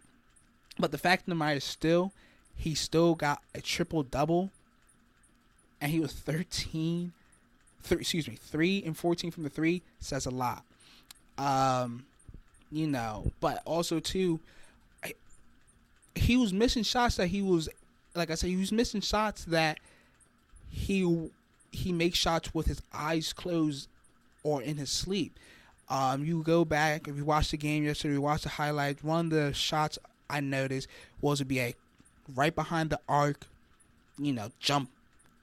But 0.80 0.92
the 0.92 0.98
fact 0.98 1.24
of 1.24 1.26
the 1.28 1.36
matter 1.36 1.58
is 1.58 1.64
still 1.64 2.12
he 2.56 2.76
still 2.76 3.16
got 3.16 3.42
a 3.54 3.62
triple 3.62 4.04
double 4.04 4.50
and 5.82 5.92
he 5.92 6.00
was 6.00 6.14
13 6.14 7.12
three, 7.82 7.98
excuse 8.00 8.28
me 8.28 8.38
3 8.42 8.84
and 8.86 8.98
14 8.98 9.32
from 9.32 9.44
the 9.44 9.50
3 9.50 9.82
says 10.00 10.26
a 10.26 10.32
lot. 10.32 10.64
Um 11.38 12.06
you 12.72 12.88
know 12.88 13.32
but 13.40 13.62
also 13.66 14.00
too 14.00 14.40
he 16.16 16.38
was 16.38 16.54
missing 16.54 16.84
shots 16.84 17.16
that 17.18 17.28
he 17.28 17.42
was 17.42 17.70
like 18.16 18.30
I 18.30 18.36
said 18.36 18.50
he 18.50 18.56
was 18.56 18.72
missing 18.72 19.02
shots 19.02 19.46
that 19.46 19.80
he 20.70 21.30
he 21.72 21.92
makes 21.92 22.18
shots 22.18 22.54
with 22.54 22.68
his 22.68 22.82
eyes 22.94 23.34
closed 23.34 23.90
or 24.44 24.62
in 24.62 24.78
his 24.78 24.90
sleep. 24.90 25.38
Um 25.90 26.24
you 26.24 26.44
go 26.44 26.64
back 26.66 27.08
if 27.08 27.18
you 27.18 27.26
watch 27.26 27.52
the 27.52 27.58
game 27.58 27.84
yesterday 27.84 28.14
you 28.14 28.22
watch 28.22 28.44
the 28.44 28.50
highlights 28.50 29.04
one 29.04 29.26
of 29.26 29.32
the 29.32 29.54
shots 29.54 30.00
I 30.30 30.40
noticed 30.40 30.88
was 31.22 31.40
to 31.40 31.46
be 31.46 31.60
a 31.60 31.76
right 32.36 32.54
behind 32.54 32.90
the 32.90 33.00
arc, 33.08 33.48
you 34.18 34.34
know, 34.34 34.52
jump 34.60 34.90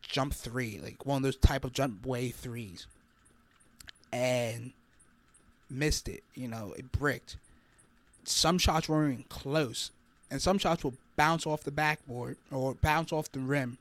jump 0.02 0.34
three, 0.34 0.80
like 0.82 1.06
one 1.06 1.18
of 1.18 1.22
those 1.22 1.36
type 1.36 1.64
of 1.64 1.72
jump 1.72 2.04
way 2.04 2.30
threes. 2.30 2.86
And 4.12 4.72
missed 5.68 6.08
it, 6.08 6.24
you 6.34 6.48
know, 6.48 6.74
it 6.76 6.90
bricked. 6.90 7.36
Some 8.24 8.58
shots 8.58 8.88
weren't 8.88 9.12
even 9.12 9.24
close. 9.28 9.92
And 10.30 10.42
some 10.42 10.58
shots 10.58 10.84
will 10.84 10.94
bounce 11.16 11.46
off 11.46 11.62
the 11.62 11.70
backboard 11.70 12.36
or 12.50 12.74
bounce 12.74 13.12
off 13.12 13.30
the 13.32 13.40
rim. 13.40 13.78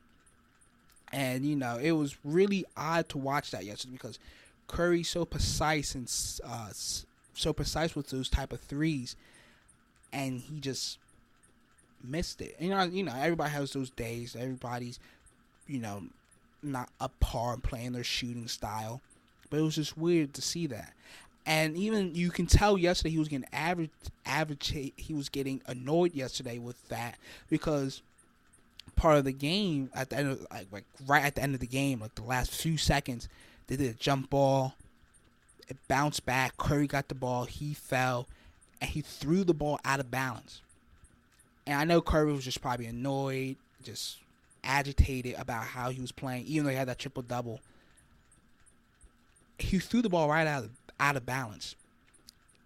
And, 1.11 1.45
you 1.45 1.55
know, 1.55 1.77
it 1.77 1.91
was 1.91 2.17
really 2.23 2.65
odd 2.77 3.09
to 3.09 3.17
watch 3.17 3.51
that 3.51 3.65
yesterday 3.65 3.93
because 3.93 4.19
Curry's 4.67 5.09
so 5.09 5.25
precise 5.25 5.95
and 5.95 6.11
uh, 6.45 6.69
so 7.33 7.53
precise 7.53 7.95
with 7.95 8.09
those 8.09 8.29
type 8.29 8.53
of 8.53 8.61
threes. 8.61 9.15
And 10.13 10.41
he 10.41 10.59
just 10.59 10.99
missed 12.03 12.41
it. 12.41 12.55
You 12.59 12.69
know, 12.69 12.83
you 12.83 13.03
know, 13.03 13.13
everybody 13.15 13.51
has 13.51 13.73
those 13.73 13.89
days. 13.89 14.35
Everybody's, 14.37 14.99
you 15.67 15.79
know, 15.79 16.03
not 16.61 16.89
up 16.99 17.19
par 17.19 17.57
playing 17.57 17.93
their 17.93 18.03
shooting 18.03 18.47
style. 18.47 19.01
But 19.49 19.59
it 19.59 19.63
was 19.63 19.75
just 19.75 19.97
weird 19.97 20.33
to 20.35 20.41
see 20.41 20.67
that. 20.67 20.93
And 21.45 21.75
even 21.75 22.13
you 22.13 22.29
can 22.29 22.45
tell 22.45 22.77
yesterday 22.77 23.09
he 23.09 23.19
was 23.19 23.27
getting 23.27 23.47
average 23.51 23.89
average 24.25 24.67
he 24.67 25.13
was 25.13 25.29
getting 25.29 25.61
annoyed 25.65 26.13
yesterday 26.13 26.59
with 26.59 26.87
that 26.89 27.17
because 27.49 28.03
part 28.95 29.17
of 29.17 29.23
the 29.23 29.31
game 29.31 29.89
at 29.95 30.09
the 30.09 30.17
end 30.17 30.31
of 30.31 30.47
like, 30.51 30.67
like 30.71 30.83
right 31.07 31.23
at 31.23 31.35
the 31.35 31.41
end 31.41 31.55
of 31.55 31.59
the 31.59 31.67
game, 31.67 32.01
like 32.01 32.13
the 32.15 32.21
last 32.21 32.51
few 32.51 32.77
seconds, 32.77 33.27
they 33.67 33.75
did 33.77 33.89
a 33.89 33.97
jump 33.97 34.29
ball. 34.29 34.75
It 35.67 35.77
bounced 35.87 36.25
back. 36.25 36.57
Curry 36.57 36.87
got 36.87 37.07
the 37.07 37.15
ball. 37.15 37.45
He 37.45 37.73
fell, 37.73 38.27
and 38.81 38.89
he 38.89 39.01
threw 39.01 39.43
the 39.43 39.53
ball 39.53 39.79
out 39.85 39.99
of 39.99 40.11
balance. 40.11 40.61
And 41.69 41.77
I 41.77 41.83
know 41.83 42.01
Curry 42.01 42.33
was 42.33 42.43
just 42.43 42.63
probably 42.63 42.87
annoyed, 42.87 43.55
just 43.83 44.17
agitated 44.63 45.35
about 45.37 45.65
how 45.65 45.91
he 45.91 46.01
was 46.01 46.11
playing, 46.11 46.45
even 46.47 46.63
though 46.63 46.71
he 46.71 46.75
had 46.75 46.87
that 46.87 46.97
triple 46.97 47.21
double. 47.21 47.59
He 49.59 49.77
threw 49.77 50.01
the 50.01 50.09
ball 50.09 50.27
right 50.27 50.47
out 50.47 50.63
of 50.63 50.71
out 50.99 51.15
of 51.15 51.27
balance. 51.27 51.75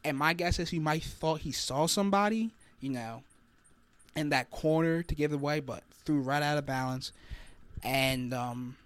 And 0.06 0.18
my 0.18 0.32
guess 0.32 0.58
is 0.58 0.70
he 0.70 0.80
might 0.80 1.04
thought 1.04 1.42
he 1.42 1.52
saw 1.52 1.86
somebody, 1.86 2.52
you 2.80 2.92
know, 2.92 3.24
in 4.16 4.30
that 4.30 4.50
corner 4.52 5.04
to 5.04 5.16
give 5.16 5.34
it 5.34 5.36
away, 5.36 5.60
but 5.60 5.84
threw 6.06 6.22
right 6.22 6.42
out 6.42 6.58
of 6.58 6.66
balance. 6.66 7.12
And 7.84 8.34
um, 8.34 8.78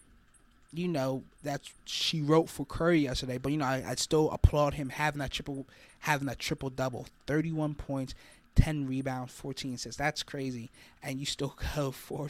you 0.74 0.88
know, 0.88 1.22
that's 1.44 1.72
she 1.86 2.22
wrote 2.22 2.50
for 2.50 2.66
Curry 2.66 3.02
yesterday. 3.02 3.38
But 3.38 3.52
you 3.52 3.60
know, 3.60 3.66
I, 3.66 3.84
I 3.88 3.94
still 3.94 4.32
applaud 4.32 4.74
him 4.74 4.90
having 4.90 5.20
that 5.20 5.30
triple 5.30 5.68
having 6.00 6.26
that 6.26 6.40
triple 6.40 6.72
double. 6.72 7.06
Thirty 7.28 7.52
one 7.52 7.76
points, 7.76 8.16
10 8.58 8.88
rebounds, 8.88 9.32
14 9.34 9.76
assists. 9.76 9.98
That's 9.98 10.24
crazy. 10.24 10.70
And 11.02 11.20
you 11.20 11.26
still 11.26 11.56
go 11.76 11.92
for 11.92 12.28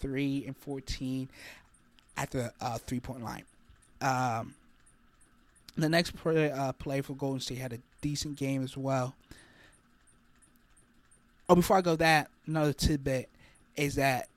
3 0.00 0.44
and 0.46 0.56
14 0.56 1.28
at 2.16 2.30
the 2.30 2.52
uh, 2.60 2.78
three 2.78 3.00
point 3.00 3.22
line. 3.22 3.44
Um, 4.00 4.54
the 5.76 5.88
next 5.88 6.16
play, 6.16 6.50
uh, 6.50 6.72
play 6.72 7.02
for 7.02 7.14
Golden 7.14 7.40
State 7.40 7.58
had 7.58 7.72
a 7.74 7.78
decent 8.00 8.36
game 8.36 8.62
as 8.62 8.76
well. 8.76 9.14
Oh, 11.48 11.54
before 11.54 11.76
I 11.76 11.80
go 11.82 11.94
that, 11.96 12.28
another 12.46 12.72
tidbit 12.72 13.28
is 13.76 13.94
that, 13.96 14.28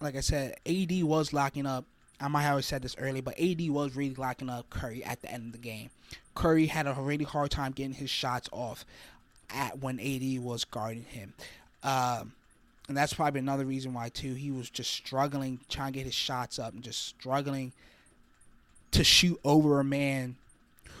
like 0.00 0.16
I 0.16 0.20
said, 0.20 0.56
AD 0.66 1.02
was 1.04 1.32
locking 1.32 1.66
up. 1.66 1.84
I 2.20 2.28
might 2.28 2.42
have 2.42 2.64
said 2.64 2.82
this 2.82 2.96
earlier, 2.98 3.22
but 3.22 3.38
AD 3.40 3.68
was 3.70 3.96
really 3.96 4.14
locking 4.14 4.50
up 4.50 4.68
Curry 4.70 5.04
at 5.04 5.22
the 5.22 5.32
end 5.32 5.46
of 5.46 5.52
the 5.52 5.58
game. 5.58 5.90
Curry 6.34 6.66
had 6.66 6.86
a 6.86 6.94
really 6.94 7.24
hard 7.24 7.50
time 7.50 7.72
getting 7.72 7.94
his 7.94 8.10
shots 8.10 8.48
off 8.52 8.84
at 9.52 9.80
when 9.80 10.00
AD 10.00 10.42
was 10.42 10.64
guarding 10.64 11.04
him. 11.04 11.34
Um, 11.82 12.32
and 12.88 12.96
that's 12.96 13.14
probably 13.14 13.40
another 13.40 13.64
reason 13.64 13.94
why 13.94 14.08
too 14.08 14.34
he 14.34 14.50
was 14.50 14.68
just 14.68 14.92
struggling 14.92 15.60
trying 15.68 15.92
to 15.92 15.98
get 15.98 16.04
his 16.04 16.14
shots 16.14 16.58
up 16.58 16.74
and 16.74 16.82
just 16.82 17.06
struggling 17.06 17.72
to 18.90 19.04
shoot 19.04 19.40
over 19.44 19.80
a 19.80 19.84
man 19.84 20.36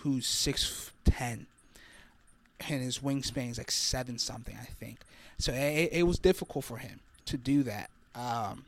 who's 0.00 0.26
six 0.26 0.90
ten 1.04 1.46
and 2.68 2.82
his 2.82 3.00
wingspan 3.00 3.50
is 3.50 3.58
like 3.58 3.70
seven 3.70 4.18
something 4.18 4.56
I 4.60 4.64
think. 4.64 4.98
So 5.38 5.52
it, 5.52 5.90
it 5.92 6.02
was 6.04 6.18
difficult 6.18 6.64
for 6.64 6.76
him 6.76 7.00
to 7.26 7.36
do 7.36 7.62
that. 7.64 7.90
Um, 8.14 8.64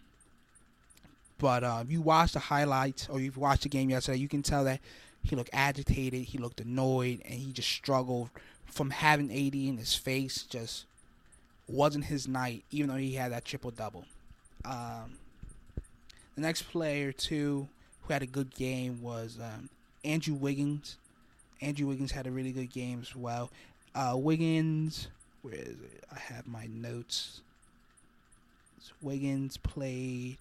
but 1.38 1.62
uh, 1.62 1.81
if 1.83 1.90
you 1.90 2.01
watch 2.01 2.33
the 2.33 2.38
highlights 2.38 3.09
or 3.09 3.20
you've 3.20 3.37
watched 3.37 3.62
the 3.62 3.68
game 3.68 3.90
yesterday, 3.90 4.18
you 4.18 4.29
can 4.29 4.42
tell 4.42 4.64
that 4.64 4.81
he 5.23 5.37
looked 5.37 5.51
agitated, 5.53 6.25
he 6.25 6.38
looked 6.38 6.61
annoyed, 6.61 7.23
and 7.25 7.35
he 7.35 7.53
just 7.53 7.70
struggled 7.70 8.31
from 8.66 8.90
having 8.90 9.31
AD 9.31 9.55
in 9.55 9.79
his 9.79 9.94
face 9.94 10.42
just 10.42 10.87
wasn't 11.68 12.07
his 12.07 12.29
night, 12.29 12.64
even 12.70 12.90
though 12.90 12.96
he 12.96 13.14
had 13.14 13.33
that 13.33 13.44
triple 13.44 13.70
double. 13.70 14.05
Um, 14.64 15.18
the 16.35 16.40
next 16.40 16.62
player 16.62 17.12
too 17.12 17.68
who 18.03 18.12
had 18.12 18.22
a 18.22 18.27
good 18.27 18.55
game 18.55 19.00
was 19.03 19.38
um, 19.40 19.68
Andrew 20.05 20.35
Wiggins. 20.35 20.96
Andrew 21.61 21.87
Wiggins 21.87 22.12
had 22.12 22.27
a 22.27 22.31
really 22.31 22.53
good 22.53 22.72
game 22.72 23.00
as 23.00 23.14
well. 23.16 23.50
Uh, 23.94 24.14
Wiggins 24.16 25.09
where 25.44 25.55
is 25.55 25.68
it? 25.68 26.05
I 26.11 26.18
have 26.18 26.46
my 26.46 26.66
notes. 26.72 27.42
Wiggins 29.03 29.59
played. 29.59 30.38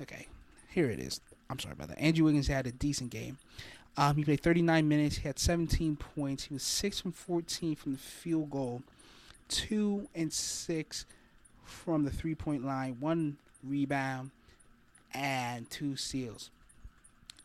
Okay, 0.00 0.26
here 0.70 0.88
it 0.88 0.98
is. 0.98 1.20
I'm 1.50 1.58
sorry 1.58 1.74
about 1.74 1.88
that. 1.88 1.98
Andrew 1.98 2.24
Wiggins 2.24 2.46
had 2.48 2.66
a 2.66 2.72
decent 2.72 3.10
game. 3.10 3.36
Um, 3.96 4.16
he 4.16 4.24
played 4.24 4.40
39 4.40 4.88
minutes. 4.88 5.16
He 5.18 5.28
had 5.28 5.38
17 5.38 5.96
points. 5.96 6.44
He 6.44 6.54
was 6.54 6.62
six 6.62 7.00
from 7.00 7.12
14 7.12 7.76
from 7.76 7.92
the 7.92 7.98
field 7.98 8.50
goal, 8.50 8.82
two 9.48 10.08
and 10.14 10.32
six 10.32 11.06
from 11.64 12.04
the 12.04 12.10
three 12.10 12.34
point 12.34 12.64
line, 12.64 12.96
one 13.00 13.36
rebound, 13.62 14.30
and 15.12 15.68
two 15.70 15.96
steals. 15.96 16.50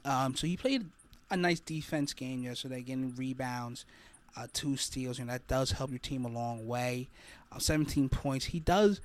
Um, 0.04 0.36
so 0.36 0.48
he 0.48 0.58
played 0.58 0.86
a 1.30 1.38
nice 1.38 1.60
defense 1.60 2.14
game 2.14 2.42
yesterday, 2.42 2.82
getting 2.82 3.16
rebounds, 3.16 3.86
uh, 4.36 4.48
two 4.54 4.76
steals, 4.76 5.20
and 5.20 5.30
that 5.30 5.48
does 5.48 5.72
help 5.72 5.92
your 5.92 6.00
team 6.00 6.26
a 6.26 6.30
long 6.30 6.68
way. 6.68 7.10
Uh, 7.52 7.60
17 7.60 8.10
points. 8.10 8.46
He 8.46 8.60
does, 8.60 9.02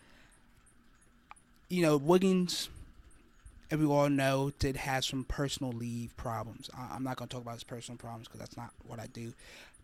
you 1.69 1.83
know, 1.83 1.97
Wiggins, 1.97 2.69
as 3.75 3.81
we 3.81 3.87
all 3.87 4.09
know, 4.09 4.53
did 4.59 4.77
have 4.77 5.05
some 5.05 5.25
personal 5.25 5.73
leave 5.73 6.17
problems. 6.17 6.71
I- 6.77 6.95
I'm 6.95 7.03
not 7.03 7.17
going 7.17 7.29
to 7.29 7.33
talk 7.35 7.43
about 7.43 7.55
his 7.55 7.65
personal 7.65 7.99
problems 7.99 8.29
because 8.29 8.41
that's 8.41 8.57
not 8.57 8.71
what 8.87 9.01
I 9.01 9.07
do. 9.09 9.33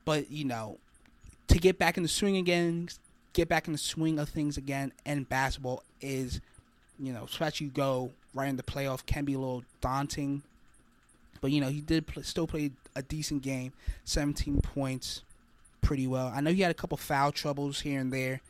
But, 0.05 0.31
you 0.31 0.45
know, 0.45 0.79
to 1.49 1.59
get 1.59 1.79
back 1.79 1.97
in 1.97 2.03
the 2.03 2.09
swing 2.09 2.37
again, 2.37 2.89
get 3.33 3.49
back 3.49 3.67
in 3.67 3.73
the 3.73 3.79
swing 3.79 4.19
of 4.19 4.29
things 4.29 4.57
again, 4.57 4.93
and 5.05 5.29
basketball 5.29 5.83
is, 6.01 6.41
you 6.99 7.13
know, 7.13 7.25
especially 7.25 7.67
you 7.67 7.73
go 7.73 8.13
right 8.33 8.49
in 8.49 8.57
the 8.57 8.63
playoff, 8.63 9.05
can 9.07 9.25
be 9.25 9.35
a 9.35 9.39
little 9.39 9.65
daunting. 9.81 10.43
But, 11.41 11.51
you 11.51 11.61
know, 11.61 11.69
he 11.69 11.81
did 11.81 12.07
play, 12.07 12.23
still 12.23 12.47
play 12.47 12.71
a 12.95 13.03
decent 13.03 13.43
game, 13.43 13.73
17 14.05 14.61
points, 14.61 15.23
pretty 15.81 16.07
well. 16.07 16.31
I 16.35 16.41
know 16.41 16.53
he 16.53 16.63
had 16.63 16.71
a 16.71 16.75
couple 16.75 16.97
foul 16.97 17.33
troubles 17.33 17.81
here 17.81 18.01
and 18.01 18.13
there. 18.13 18.41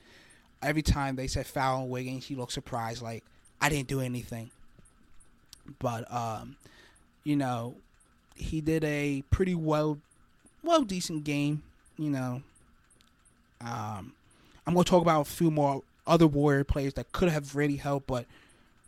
Every 0.62 0.82
time 0.82 1.16
they 1.16 1.26
said 1.26 1.46
foul 1.46 1.82
on 1.82 1.88
Wiggins, 1.88 2.26
he 2.26 2.34
looked 2.34 2.52
surprised, 2.52 3.00
like, 3.00 3.24
I 3.60 3.68
didn't 3.68 3.88
do 3.88 4.00
anything. 4.00 4.50
But, 5.78 6.12
um, 6.12 6.56
you 7.24 7.36
know, 7.36 7.76
he 8.34 8.60
did 8.60 8.84
a 8.84 9.22
pretty 9.30 9.54
well, 9.54 9.98
well, 10.62 10.82
decent 10.82 11.24
game, 11.24 11.62
you 11.98 12.10
know. 12.10 12.42
Um, 13.60 14.14
I'm 14.66 14.74
to 14.74 14.84
talk 14.84 15.02
about 15.02 15.22
a 15.22 15.24
few 15.24 15.50
more 15.50 15.82
other 16.06 16.26
Warrior 16.26 16.64
players 16.64 16.94
that 16.94 17.12
could 17.12 17.28
have 17.28 17.54
really 17.54 17.76
helped, 17.76 18.06
but 18.06 18.26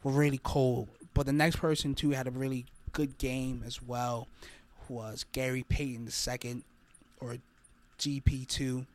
were 0.03 0.13
really 0.13 0.41
cold. 0.43 0.89
But 1.15 1.27
the 1.27 1.33
next 1.33 1.57
person, 1.57 1.95
too, 1.95 2.11
had 2.11 2.27
a 2.27 2.31
really 2.31 2.65
good 2.93 3.19
game 3.19 3.63
as 3.67 3.83
well 3.83 4.29
was 4.89 5.25
Gary 5.33 5.65
Payton 5.69 6.09
II, 6.09 6.63
or 7.21 7.37
GP2. 7.99 8.87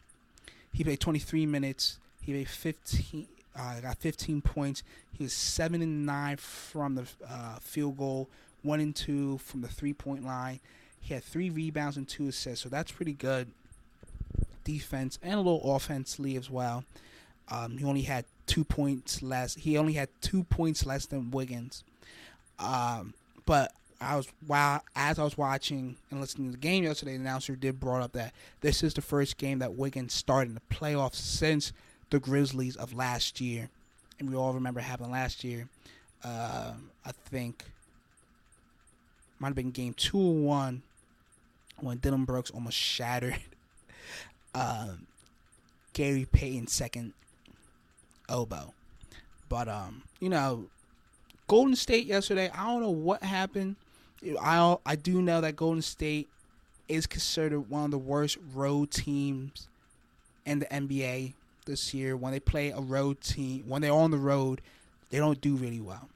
He 0.74 0.84
played 0.84 1.00
23 1.00 1.46
minutes. 1.46 1.98
He 2.22 2.34
made 2.34 2.48
15. 2.48 3.28
Uh, 3.58 3.80
got 3.80 3.98
15 3.98 4.42
points. 4.42 4.84
He 5.12 5.24
was 5.24 5.34
seven 5.34 5.82
and 5.82 6.06
nine 6.06 6.38
from 6.38 6.96
the 6.96 7.08
uh, 7.28 7.58
field 7.60 7.98
goal, 7.98 8.30
one 8.62 8.80
and 8.80 8.96
two 8.96 9.40
from 9.40 9.62
the 9.62 9.68
three 9.68 9.94
point 9.94 10.24
line. 10.26 10.60
He 11.00 11.14
had 11.14 11.24
three 11.24 11.50
rebounds 11.50 11.98
and 11.98 12.08
two 12.08 12.28
assists, 12.28 12.64
so 12.64 12.70
that's 12.70 12.92
pretty 12.92 13.14
good 13.14 13.48
defense 14.64 15.18
and 15.24 15.36
a 15.36 15.38
little 15.38 15.76
offensively 15.76 16.36
as 16.36 16.50
well. 16.50 16.84
Um, 17.50 17.78
he 17.78 17.86
only 17.86 18.02
had 18.02 18.26
two 18.46 18.66
points 18.66 19.22
less. 19.22 19.56
He 19.56 19.78
only 19.78 19.94
had 19.94 20.10
two 20.22 20.44
points 20.44 20.86
less 20.86 21.06
than 21.06 21.32
Wiggins. 21.32 21.84
Um, 22.60 23.14
but 23.46 23.74
I 24.02 24.16
was 24.16 24.28
while 24.46 24.84
as 24.96 25.18
I 25.18 25.24
was 25.24 25.38
watching 25.38 25.96
and 26.12 26.20
listening 26.20 26.48
to 26.48 26.52
the 26.52 26.62
game 26.62 26.84
yesterday, 26.84 27.14
the 27.14 27.22
announcer 27.22 27.56
did 27.56 27.80
brought 27.80 28.02
up 28.02 28.12
that 28.14 28.34
this 28.62 28.84
is 28.84 28.94
the 28.94 29.02
first 29.02 29.38
game 29.38 29.60
that 29.60 29.74
Wiggins 29.74 30.14
started 30.14 30.50
in 30.50 30.56
the 30.56 30.76
playoffs 30.76 31.16
since 31.16 31.72
the 32.10 32.20
Grizzlies 32.20 32.76
of 32.76 32.94
last 32.94 33.42
year, 33.42 33.70
and 34.20 34.30
we 34.30 34.36
all 34.36 34.54
remember 34.54 34.80
happened 34.80 35.12
last 35.12 35.44
year. 35.44 35.68
Uh, 36.24 36.74
I 37.06 37.12
think 37.30 37.64
might 39.40 39.50
have 39.50 39.56
been 39.56 39.72
game 39.72 39.94
two 39.94 40.18
or 40.18 40.34
one 40.34 40.82
when 41.80 41.98
Dillon 41.98 42.26
Brooks 42.26 42.50
almost 42.50 42.78
shattered 42.78 43.40
um, 44.56 45.08
Gary 45.94 46.28
Payton's 46.32 46.74
second 46.74 47.14
elbow. 48.30 48.74
But 49.50 49.68
um, 49.68 50.04
you 50.20 50.30
know, 50.30 50.66
Golden 51.48 51.76
State 51.76 52.06
yesterday. 52.06 52.50
I 52.54 52.66
don't 52.66 52.82
know 52.82 52.90
what 52.90 53.24
happened. 53.24 53.76
I 54.42 54.78
I 54.86 54.96
do 54.96 55.22
know 55.22 55.42
that 55.42 55.56
Golden 55.56 55.82
State 55.82 56.28
is 56.88 57.06
considered 57.06 57.70
one 57.70 57.86
of 57.86 57.92
the 57.92 57.98
worst 57.98 58.38
road 58.54 58.92
teams 58.92 59.68
in 60.46 60.60
the 60.60 60.66
NBA 60.66 61.34
this 61.68 61.94
year. 61.94 62.18
When 62.18 62.32
they 62.32 62.40
play 62.40 62.72
a 62.72 62.80
road 62.80 63.22
team, 63.22 63.64
when 63.68 63.84
they're 63.84 63.94
on 63.94 64.12
the 64.12 64.18
road, 64.18 64.62
they 65.12 65.20
don't 65.20 65.40
do 65.40 65.56
really 65.56 65.80
well. 65.80 66.10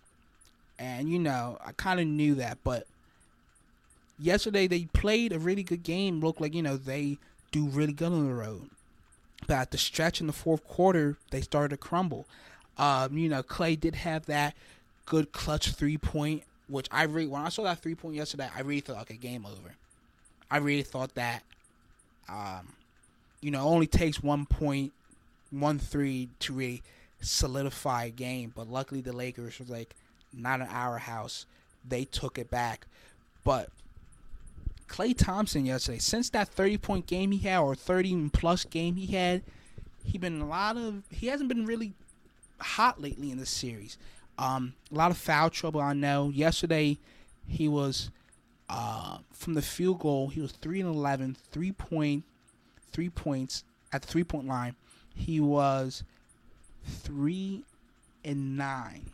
And 0.79 1.09
you 1.09 1.19
know, 1.19 1.59
I 1.63 1.73
kind 1.73 1.99
of 1.99 2.07
knew 2.07 2.33
that, 2.35 2.57
but 2.63 2.87
yesterday 4.17 4.65
they 4.65 4.85
played 4.85 5.31
a 5.31 5.39
really 5.39 5.63
good 5.63 5.83
game. 5.83 6.19
Looked 6.19 6.41
like 6.41 6.55
you 6.55 6.63
know 6.63 6.77
they 6.77 7.19
do 7.51 7.65
really 7.65 7.93
good 7.93 8.11
on 8.11 8.27
the 8.27 8.33
road. 8.33 8.69
But 9.47 9.57
at 9.57 9.71
the 9.71 9.77
stretch 9.77 10.21
in 10.21 10.27
the 10.27 10.33
fourth 10.33 10.67
quarter, 10.67 11.17
they 11.31 11.41
started 11.41 11.69
to 11.69 11.77
crumble. 11.77 12.25
Um, 12.77 13.17
you 13.17 13.29
know, 13.29 13.43
Klay 13.43 13.79
did 13.79 13.95
have 13.95 14.25
that 14.27 14.55
good 15.05 15.31
clutch 15.31 15.71
three 15.71 15.97
point, 15.97 16.43
which 16.67 16.87
I 16.91 17.03
really 17.03 17.27
when 17.27 17.41
I 17.41 17.49
saw 17.49 17.63
that 17.63 17.79
three 17.79 17.95
point 17.95 18.15
yesterday, 18.15 18.49
I 18.55 18.61
really 18.61 18.81
thought 18.81 19.01
okay, 19.01 19.17
game 19.17 19.45
over. 19.45 19.75
I 20.49 20.57
really 20.57 20.83
thought 20.83 21.15
that, 21.15 21.43
um, 22.27 22.73
you 23.39 23.51
know, 23.51 23.61
only 23.61 23.87
takes 23.87 24.21
one 24.21 24.45
point, 24.45 24.91
one 25.51 25.77
three 25.77 26.29
to 26.39 26.53
really 26.53 26.81
solidify 27.21 28.09
game. 28.09 28.51
But 28.55 28.69
luckily, 28.69 29.01
the 29.01 29.13
Lakers 29.13 29.59
was 29.59 29.69
like 29.69 29.95
not 30.33 30.61
in 30.61 30.67
our 30.67 30.97
house. 30.97 31.45
They 31.87 32.05
took 32.05 32.37
it 32.37 32.49
back, 32.49 32.87
but 33.43 33.69
Klay 34.91 35.17
Thompson 35.17 35.65
yesterday, 35.65 35.99
since 35.99 36.29
that 36.31 36.49
30 36.49 36.77
point 36.77 37.07
game 37.07 37.31
he 37.31 37.47
had 37.47 37.59
or 37.59 37.75
30 37.75 38.29
plus 38.29 38.65
game 38.65 38.97
he 38.97 39.07
had, 39.15 39.41
he 40.03 40.17
been 40.17 40.41
a 40.41 40.47
lot 40.47 40.75
of 40.75 41.03
he 41.09 41.27
hasn't 41.27 41.47
been 41.47 41.65
really 41.65 41.93
hot 42.59 43.01
lately 43.01 43.31
in 43.31 43.37
this 43.37 43.49
series. 43.49 43.97
Um, 44.37 44.73
a 44.91 44.95
lot 44.95 45.11
of 45.11 45.17
foul 45.17 45.49
trouble 45.49 45.79
I 45.81 45.93
know. 45.93 46.29
Yesterday 46.29 46.97
he 47.47 47.67
was 47.67 48.11
uh, 48.69 49.19
from 49.31 49.53
the 49.53 49.61
field 49.61 49.99
goal, 49.99 50.27
he 50.27 50.41
was 50.41 50.51
3 50.53 50.81
and 50.81 50.95
11, 50.95 51.37
3 51.51 51.71
point 51.71 52.23
3 52.91 53.09
points 53.09 53.63
at 53.93 54.01
the 54.01 54.07
3 54.07 54.23
point 54.25 54.47
line. 54.47 54.75
He 55.15 55.39
was 55.39 56.03
3 56.85 57.63
and 58.23 58.57
9. 58.57 59.05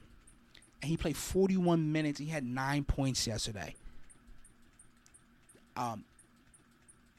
And 0.81 0.89
he 0.89 0.97
played 0.97 1.17
41 1.17 1.91
minutes. 1.91 2.19
He 2.19 2.27
had 2.27 2.45
9 2.45 2.83
points 2.83 3.25
yesterday 3.25 3.75
um, 5.77 6.03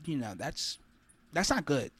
you 0.04 0.16
know 0.16 0.34
that's 0.36 0.78
that's 1.32 1.50
not 1.50 1.64
good 1.64 1.90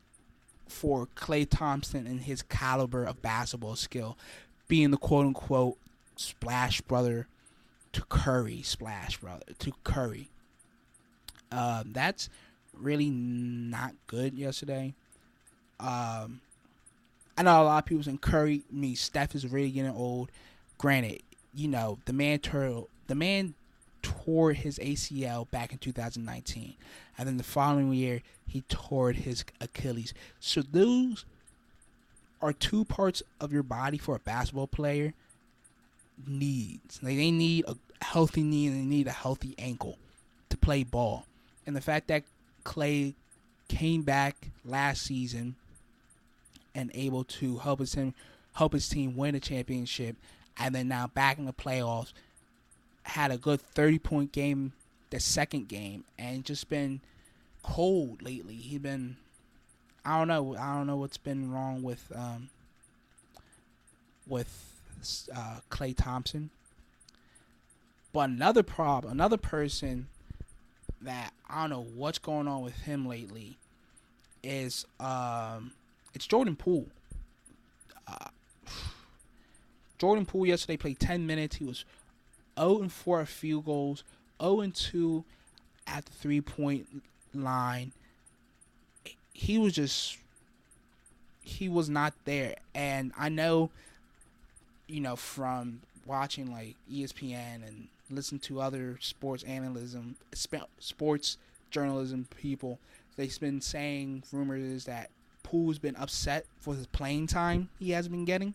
for 0.66 1.06
Klay 1.16 1.48
Thompson 1.48 2.06
and 2.06 2.20
his 2.20 2.42
caliber 2.42 3.04
of 3.04 3.22
basketball 3.22 3.76
skill, 3.76 4.18
being 4.66 4.90
the 4.90 4.98
quote 4.98 5.26
unquote 5.26 5.78
splash 6.16 6.80
brother 6.82 7.26
to 7.92 8.02
Curry, 8.08 8.60
splash 8.62 9.18
brother 9.18 9.46
to 9.60 9.72
Curry. 9.84 10.28
Um, 11.50 11.92
that's 11.92 12.28
really 12.74 13.08
not 13.08 13.94
good 14.06 14.34
yesterday. 14.34 14.94
Um, 15.80 16.40
I 17.38 17.42
know 17.42 17.62
a 17.62 17.64
lot 17.64 17.78
of 17.78 17.84
people 17.84 18.02
saying 18.02 18.18
Curry, 18.18 18.62
me, 18.68 18.96
Steph 18.96 19.36
is 19.36 19.46
really 19.46 19.70
getting 19.70 19.94
old. 19.94 20.32
Granted, 20.76 21.22
you 21.54 21.68
know 21.68 21.98
the 22.04 22.12
man 22.12 22.40
turtle, 22.40 22.88
the 23.06 23.14
man 23.14 23.54
tore 24.02 24.54
his 24.54 24.76
ACL 24.80 25.48
back 25.52 25.70
in 25.70 25.78
2019. 25.78 26.74
And 27.16 27.28
then 27.28 27.36
the 27.36 27.44
following 27.44 27.92
year, 27.92 28.22
he 28.44 28.62
tore 28.62 29.12
his 29.12 29.44
Achilles. 29.60 30.12
So 30.40 30.62
those 30.62 31.24
are 32.42 32.52
two 32.52 32.84
parts 32.84 33.22
of 33.40 33.52
your 33.52 33.62
body 33.62 33.98
for 33.98 34.16
a 34.16 34.20
basketball 34.20 34.66
player 34.66 35.14
needs. 36.26 37.00
Like 37.04 37.16
they 37.16 37.30
need 37.30 37.66
a 37.68 37.76
healthy 38.04 38.42
knee 38.42 38.66
and 38.66 38.76
they 38.76 38.84
need 38.84 39.06
a 39.06 39.12
healthy 39.12 39.54
ankle 39.58 39.96
to 40.48 40.56
play 40.56 40.82
ball. 40.82 41.24
And 41.68 41.76
the 41.76 41.80
fact 41.80 42.08
that 42.08 42.24
Klay 42.64 43.14
came 43.68 44.02
back 44.02 44.50
last 44.64 45.02
season 45.02 45.54
and 46.78 46.92
able 46.94 47.24
to 47.24 47.58
help 47.58 47.80
his 47.80 47.92
team 47.92 48.14
help 48.54 48.72
his 48.72 48.88
team 48.88 49.16
win 49.16 49.34
a 49.34 49.40
championship 49.40 50.16
and 50.56 50.74
then 50.74 50.86
now 50.88 51.06
back 51.08 51.38
in 51.38 51.44
the 51.44 51.52
playoffs 51.52 52.12
had 53.02 53.30
a 53.30 53.36
good 53.36 53.60
30 53.60 53.98
point 53.98 54.32
game 54.32 54.72
the 55.10 55.18
second 55.18 55.68
game 55.68 56.04
and 56.18 56.44
just 56.44 56.68
been 56.68 57.00
cold 57.62 58.22
lately. 58.22 58.54
He's 58.54 58.78
been 58.78 59.16
I 60.04 60.18
don't 60.18 60.28
know. 60.28 60.56
I 60.56 60.74
don't 60.74 60.86
know 60.86 60.96
what's 60.96 61.18
been 61.18 61.50
wrong 61.50 61.82
with 61.82 62.12
um 62.14 62.50
with 64.26 64.64
uh, 65.34 65.60
Klay 65.70 65.96
Thompson. 65.96 66.50
But 68.12 68.30
another 68.30 68.62
problem, 68.62 69.12
another 69.12 69.36
person 69.36 70.08
that 71.00 71.32
I 71.48 71.62
don't 71.62 71.70
know 71.70 71.86
what's 71.94 72.18
going 72.18 72.48
on 72.48 72.62
with 72.62 72.74
him 72.74 73.06
lately. 73.06 73.58
is 74.42 74.86
um, 75.00 75.72
it's 76.18 76.26
Jordan 76.26 76.56
Poole. 76.56 76.88
Uh, 78.08 78.30
Jordan 79.98 80.26
Poole 80.26 80.46
yesterday 80.46 80.76
played 80.76 80.98
10 80.98 81.28
minutes. 81.28 81.56
He 81.56 81.64
was 81.64 81.84
0 82.58 82.80
and 82.80 82.92
4 82.92 83.20
at 83.20 83.28
field 83.28 83.66
goals, 83.66 84.02
0 84.42 84.60
and 84.62 84.74
2 84.74 85.24
at 85.86 86.06
the 86.06 86.12
three 86.12 86.40
point 86.40 86.88
line. 87.32 87.92
He 89.32 89.58
was 89.58 89.74
just 89.74 90.18
he 91.40 91.68
was 91.68 91.88
not 91.88 92.14
there, 92.24 92.56
and 92.74 93.12
I 93.16 93.28
know, 93.28 93.70
you 94.88 95.00
know, 95.00 95.14
from 95.14 95.82
watching 96.04 96.50
like 96.50 96.74
ESPN 96.92 97.64
and 97.64 97.86
listen 98.10 98.40
to 98.40 98.60
other 98.60 98.98
sports 99.00 99.44
analysis, 99.44 99.96
sports 100.80 101.38
journalism 101.70 102.26
people, 102.36 102.80
they've 103.14 103.38
been 103.38 103.60
saying 103.60 104.24
rumors 104.32 104.84
that 104.86 105.10
Poole's 105.50 105.78
been 105.78 105.96
upset 105.96 106.44
for 106.60 106.74
his 106.74 106.86
playing 106.86 107.26
time 107.26 107.70
he 107.78 107.92
hasn't 107.92 108.12
been 108.12 108.26
getting 108.26 108.54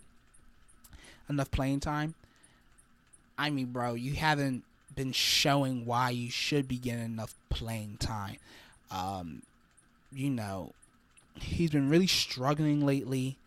enough 1.30 1.50
playing 1.50 1.80
time. 1.80 2.14
I 3.38 3.50
mean, 3.50 3.68
bro, 3.68 3.96
you 3.96 4.14
haven't 4.14 4.64
been 4.96 5.12
showing 5.12 5.86
why 5.86 6.12
you 6.12 6.30
should 6.30 6.68
be 6.68 6.78
getting 6.78 7.06
enough 7.06 7.34
playing 7.50 7.98
time. 7.98 8.38
Um, 8.92 9.42
you 10.12 10.30
know, 10.30 10.74
he's 11.40 11.72
been 11.72 11.90
really 11.90 12.08
struggling 12.08 12.86
lately. 12.86 13.38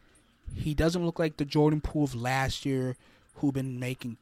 He 0.55 0.75
doesn't 0.75 1.05
look 1.05 1.19
like 1.19 1.37
the 1.37 1.45
Jordan 1.45 1.81
Poole 1.81 2.05
of 2.05 2.15
last 2.17 2.67
year, 2.67 2.97
who 3.37 3.53
been 3.53 3.79
making, 3.79 4.17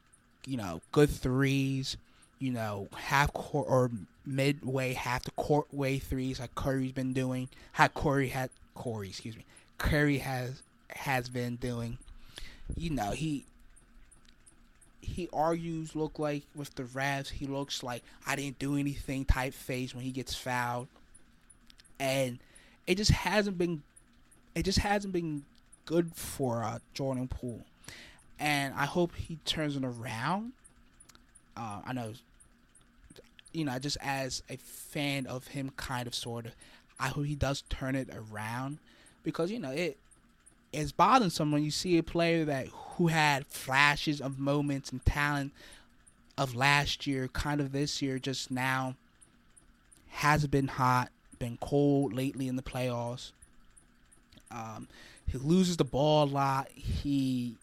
you 0.45 0.57
know, 0.57 0.81
good 0.91 1.09
threes, 1.09 1.97
you 2.37 2.51
know, 2.51 2.89
half 2.95 3.33
court 3.33 3.65
or 3.67 3.89
midway, 4.23 4.93
half 4.93 5.23
the 5.23 5.31
court 5.31 5.73
way 5.73 5.97
threes 5.97 6.39
like 6.39 6.53
Curry's 6.53 6.91
been 6.91 7.13
doing. 7.13 7.49
How 7.71 7.87
Corey 7.87 8.27
had 8.27 8.51
Corey, 8.75 9.09
excuse 9.09 9.35
me, 9.35 9.45
Curry 9.77 10.19
has 10.19 10.61
has 10.89 11.29
been 11.29 11.55
doing. 11.55 11.97
You 12.75 12.91
know, 12.91 13.11
he 13.11 13.45
he 15.01 15.29
argues 15.31 15.95
look 15.95 16.19
like 16.19 16.43
with 16.55 16.73
the 16.75 16.83
refs. 16.83 17.29
He 17.29 17.45
looks 17.45 17.83
like 17.83 18.03
I 18.25 18.35
didn't 18.35 18.59
do 18.59 18.75
anything 18.75 19.25
type 19.25 19.53
face 19.53 19.93
when 19.93 20.03
he 20.03 20.11
gets 20.11 20.35
fouled, 20.35 20.87
and 21.99 22.39
it 22.87 22.95
just 22.95 23.11
hasn't 23.11 23.57
been 23.57 23.83
it 24.55 24.63
just 24.63 24.79
hasn't 24.79 25.13
been 25.13 25.43
good 25.85 26.13
for 26.15 26.63
uh, 26.63 26.79
Jordan 26.93 27.27
Poole, 27.27 27.65
and 28.39 28.73
I 28.73 28.85
hope 28.85 29.15
he 29.15 29.37
turns 29.45 29.75
it 29.75 29.83
around. 29.83 30.53
Uh, 31.55 31.81
I 31.85 31.93
know, 31.93 32.13
you 33.53 33.63
know, 33.65 33.77
just 33.79 33.97
as 34.01 34.43
a 34.49 34.57
fan 34.57 35.25
of 35.27 35.47
him, 35.47 35.71
kind 35.77 36.07
of, 36.07 36.15
sort 36.15 36.47
of, 36.47 36.51
I 36.99 37.09
hope 37.09 37.25
he 37.25 37.35
does 37.35 37.63
turn 37.69 37.95
it 37.95 38.09
around 38.13 38.77
because 39.23 39.51
you 39.51 39.59
know 39.59 39.71
it 39.71 39.97
it's 40.71 40.91
bothersome 40.91 41.51
when 41.51 41.63
you 41.63 41.71
see 41.71 41.97
a 41.97 42.03
player 42.03 42.45
that 42.45 42.67
who 42.67 43.07
had 43.07 43.45
flashes 43.47 44.21
of 44.21 44.39
moments 44.39 44.91
and 44.91 45.05
talent 45.05 45.53
of 46.37 46.55
last 46.55 47.07
year, 47.07 47.27
kind 47.29 47.61
of 47.61 47.71
this 47.71 48.01
year, 48.01 48.19
just 48.19 48.51
now 48.51 48.95
has 50.09 50.47
been 50.47 50.67
hot 50.67 51.09
been 51.39 51.57
cold 51.61 52.13
lately 52.13 52.47
in 52.47 52.55
the 52.55 52.61
playoffs. 52.61 53.31
Um, 54.51 54.87
he 55.27 55.37
loses 55.37 55.77
the 55.77 55.83
ball 55.83 56.25
a 56.25 56.31
lot. 56.31 56.69
He, 56.73 57.57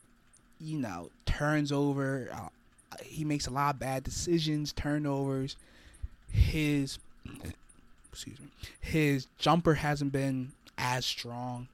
you 0.60 0.78
know, 0.78 1.10
turns 1.24 1.72
over. 1.72 2.28
Uh, 2.32 2.96
he 3.02 3.24
makes 3.24 3.46
a 3.46 3.50
lot 3.50 3.74
of 3.74 3.80
bad 3.80 4.04
decisions, 4.04 4.72
turnovers. 4.72 5.56
His, 6.30 6.98
excuse 8.12 8.38
me, 8.40 8.48
his 8.80 9.26
jumper 9.38 9.74
hasn't 9.74 10.12
been 10.12 10.52
as 10.78 11.04
strong. 11.04 11.68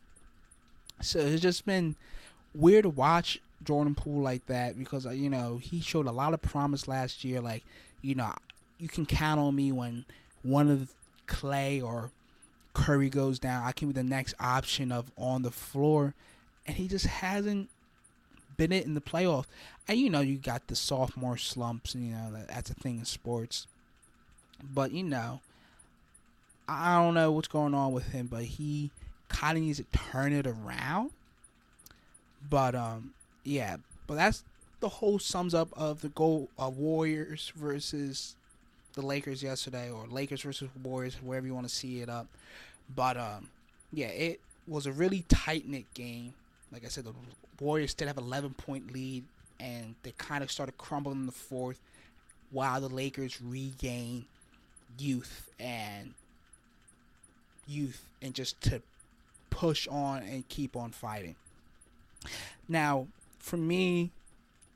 So 1.00 1.18
it's 1.18 1.42
just 1.42 1.66
been 1.66 1.96
weird 2.54 2.84
to 2.84 2.90
watch 2.90 3.40
Jordan 3.64 3.94
Poole 3.94 4.22
like 4.22 4.46
that 4.46 4.78
because 4.78 5.06
uh, 5.06 5.10
you 5.10 5.30
know 5.30 5.58
he 5.58 5.80
showed 5.80 6.06
a 6.06 6.12
lot 6.12 6.34
of 6.34 6.42
promise 6.42 6.88
last 6.88 7.24
year. 7.24 7.40
Like 7.40 7.64
you 8.02 8.14
know, 8.14 8.32
you 8.78 8.88
can 8.88 9.06
count 9.06 9.40
on 9.40 9.54
me 9.54 9.72
when 9.72 10.04
one 10.42 10.70
of 10.70 10.92
Klay 11.26 11.82
or 11.82 12.10
Curry 12.74 13.10
goes 13.10 13.38
down, 13.38 13.64
I 13.64 13.72
can 13.72 13.88
be 13.88 13.94
the 13.94 14.04
next 14.04 14.34
option 14.38 14.92
of 14.92 15.10
on 15.16 15.42
the 15.42 15.50
floor, 15.50 16.14
and 16.66 16.76
he 16.76 16.86
just 16.86 17.06
hasn't 17.06 17.68
been 18.56 18.72
it 18.72 18.86
in 18.86 18.94
the 18.94 19.00
playoffs. 19.00 19.46
And 19.88 19.98
you 19.98 20.10
know, 20.10 20.20
you 20.20 20.36
got 20.36 20.68
the 20.68 20.76
sophomore 20.76 21.36
slumps, 21.36 21.94
and 21.94 22.06
you 22.06 22.12
know 22.12 22.44
that's 22.48 22.70
a 22.70 22.74
thing 22.74 22.98
in 22.98 23.04
sports. 23.04 23.66
But 24.62 24.92
you 24.92 25.02
know, 25.02 25.40
I 26.68 27.02
don't 27.02 27.14
know 27.14 27.32
what's 27.32 27.48
going 27.48 27.72
on 27.72 27.92
with 27.92 28.08
him, 28.08 28.26
but 28.26 28.44
he 28.44 28.90
kind 29.28 29.56
of 29.56 29.64
needs 29.64 29.78
to 29.78 29.84
turn 29.84 30.32
it 30.32 30.46
around. 30.46 31.10
But 32.48 32.74
um, 32.74 33.14
yeah, 33.42 33.78
but 34.06 34.16
that's 34.16 34.44
the 34.80 34.88
whole 34.88 35.18
sums 35.18 35.54
up 35.54 35.70
of 35.72 36.02
the 36.02 36.08
goal 36.10 36.50
of 36.58 36.76
Warriors 36.76 37.52
versus 37.56 38.36
the 38.94 39.02
Lakers 39.02 39.42
yesterday, 39.42 39.90
or 39.90 40.06
Lakers 40.08 40.42
versus 40.42 40.68
Warriors, 40.82 41.16
wherever 41.22 41.46
you 41.46 41.54
want 41.54 41.68
to 41.68 41.74
see 41.74 42.00
it 42.00 42.08
up. 42.08 42.26
But 42.94 43.16
um, 43.16 43.48
yeah, 43.92 44.08
it 44.08 44.40
was 44.66 44.86
a 44.86 44.92
really 44.92 45.24
tight 45.28 45.66
knit 45.66 45.92
game. 45.94 46.34
Like 46.70 46.84
I 46.84 46.88
said, 46.88 47.04
the 47.04 47.14
Warriors 47.60 47.92
still 47.92 48.08
have 48.08 48.18
11 48.18 48.54
point 48.54 48.92
lead, 48.92 49.24
and 49.58 49.94
they 50.02 50.12
kind 50.18 50.42
of 50.42 50.50
started 50.50 50.76
crumbling 50.76 51.20
in 51.20 51.26
the 51.26 51.32
fourth, 51.32 51.80
while 52.50 52.80
the 52.80 52.88
Lakers 52.88 53.40
regain 53.40 54.26
youth 54.98 55.48
and 55.58 56.14
youth 57.68 58.04
and 58.22 58.34
just 58.34 58.60
to 58.62 58.82
push 59.50 59.86
on 59.88 60.22
and 60.22 60.48
keep 60.48 60.76
on 60.76 60.90
fighting. 60.90 61.36
Now, 62.68 63.06
for 63.38 63.56
me, 63.56 64.10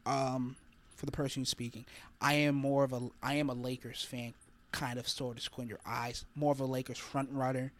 um, 0.06 0.56
for 0.96 1.06
the 1.06 1.12
person 1.12 1.42
who's 1.42 1.48
speaking, 1.48 1.84
I 2.20 2.34
am 2.34 2.54
more 2.54 2.84
of 2.84 2.92
a 2.92 3.00
I 3.22 3.34
am 3.34 3.50
a 3.50 3.54
Lakers 3.54 4.02
fan, 4.02 4.34
kind 4.70 4.98
of 4.98 5.08
sort 5.08 5.36
of 5.36 5.42
squint 5.42 5.68
your 5.68 5.80
eyes. 5.84 6.24
More 6.34 6.52
of 6.52 6.60
a 6.60 6.64
Lakers 6.64 6.98
front 6.98 7.28
runner. 7.32 7.72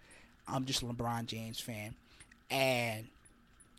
I'm 0.49 0.65
just 0.65 0.83
a 0.83 0.87
LeBron 0.87 1.27
James 1.27 1.61
fan, 1.61 1.95
and 2.51 3.07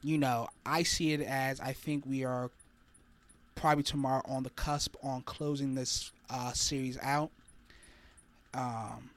you 0.01 0.17
know 0.17 0.47
I 0.65 0.83
see 0.83 1.13
it 1.13 1.21
as 1.21 1.59
I 1.59 1.73
think 1.73 2.05
we 2.05 2.23
are 2.23 2.49
probably 3.55 3.83
tomorrow 3.83 4.23
on 4.25 4.43
the 4.43 4.49
cusp 4.49 4.95
on 5.03 5.21
closing 5.21 5.75
this 5.75 6.11
uh, 6.29 6.53
series 6.53 6.97
out. 7.01 7.31
Um, 8.53 9.09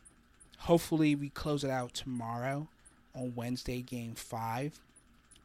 hopefully 0.66 1.14
we 1.14 1.28
close 1.30 1.62
it 1.62 1.70
out 1.70 1.94
tomorrow 1.94 2.66
on 3.14 3.34
Wednesday, 3.34 3.80
Game 3.80 4.14
Five. 4.14 4.78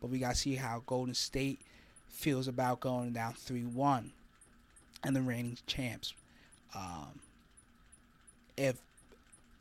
But 0.02 0.10
we 0.10 0.20
gotta 0.20 0.36
see 0.36 0.56
how 0.56 0.84
Golden 0.86 1.14
State 1.14 1.62
feels 2.10 2.48
about 2.48 2.80
going 2.80 3.14
down 3.14 3.34
three 3.34 3.64
one 3.64 4.12
and 5.04 5.16
the 5.16 5.22
reigning 5.22 5.58
champs. 5.68 6.14
Um, 6.76 7.20
if 8.58 8.78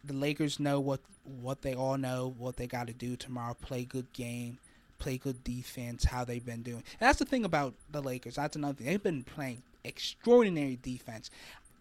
the 0.04 0.14
Lakers 0.14 0.58
know 0.58 0.80
what 0.80 1.00
what 1.42 1.62
they 1.62 1.74
all 1.74 1.98
know, 1.98 2.34
what 2.38 2.56
they 2.56 2.66
got 2.66 2.86
to 2.86 2.92
do 2.94 3.14
tomorrow, 3.14 3.54
play 3.54 3.84
good 3.84 4.10
game, 4.14 4.58
play 4.98 5.18
good 5.18 5.44
defense, 5.44 6.04
how 6.04 6.24
they've 6.24 6.44
been 6.44 6.62
doing. 6.62 6.82
And 6.98 7.08
that's 7.08 7.18
the 7.18 7.26
thing 7.26 7.44
about 7.44 7.74
the 7.92 8.00
Lakers. 8.00 8.36
That's 8.36 8.56
another 8.56 8.74
thing. 8.74 8.86
They've 8.86 9.02
been 9.02 9.24
playing 9.24 9.62
extraordinary 9.84 10.78
defense, 10.82 11.30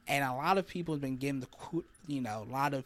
and 0.05 0.25
a 0.25 0.33
lot 0.33 0.57
of 0.57 0.67
people 0.67 0.93
have 0.93 1.01
been 1.01 1.17
giving 1.17 1.39
the 1.39 1.81
you 2.07 2.19
know 2.19 2.45
a 2.47 2.51
lot 2.51 2.73
of 2.73 2.83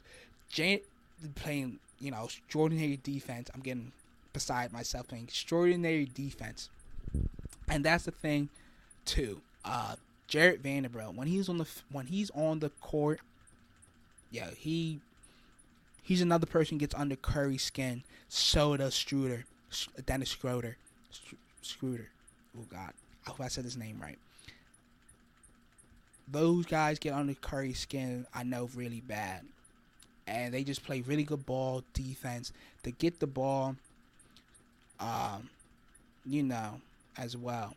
playing 1.36 1.80
you 2.00 2.12
know 2.12 2.26
extraordinary 2.26 3.00
defense. 3.02 3.50
I'm 3.54 3.62
getting 3.62 3.92
beside 4.34 4.74
myself 4.74 5.08
playing 5.08 5.26
extraordinary 5.26 6.06
defense, 6.06 6.70
and 7.70 7.84
that's 7.84 8.06
the 8.06 8.12
thing 8.12 8.50
too. 9.06 9.42
Uh, 9.66 9.96
Jarred 10.28 10.62
Vanderbilt 10.62 11.16
when 11.16 11.28
he's 11.28 11.50
on 11.50 11.58
the 11.58 11.68
when 11.92 12.08
he's 12.08 12.30
on 12.32 12.60
the 12.60 12.70
court, 12.70 13.20
yeah, 14.32 14.50
he 14.58 15.00
he's 16.02 16.22
another 16.22 16.46
person 16.46 16.78
gets 16.78 16.96
under 16.96 17.16
Curry's 17.16 17.64
skin. 17.64 18.04
So 18.30 18.76
does 18.78 18.94
Struder, 18.94 19.44
Dennis 20.06 20.30
Schroeder, 20.30 20.78
Schroeder. 21.62 22.10
Oh 22.58 22.66
God, 22.70 22.94
I 23.26 23.30
hope 23.30 23.42
I 23.42 23.48
said 23.48 23.64
his 23.64 23.78
name 23.78 24.00
right. 24.02 24.18
Those 26.28 26.66
guys 26.66 27.00
get 27.00 27.14
under 27.14 27.34
Curry's 27.34 27.80
skin. 27.80 28.26
I 28.34 28.44
know 28.44 28.70
really 28.76 29.02
bad, 29.02 29.42
and 30.28 30.54
they 30.54 30.64
just 30.64 30.84
play 30.84 31.02
really 31.02 31.24
good 31.24 31.46
ball 31.46 31.84
defense. 31.94 32.52
to 32.84 32.92
get 32.92 33.20
the 33.20 33.28
ball, 33.28 33.76
um, 35.00 35.50
you 36.26 36.44
know, 36.44 36.82
as 37.18 37.36
well. 37.38 37.76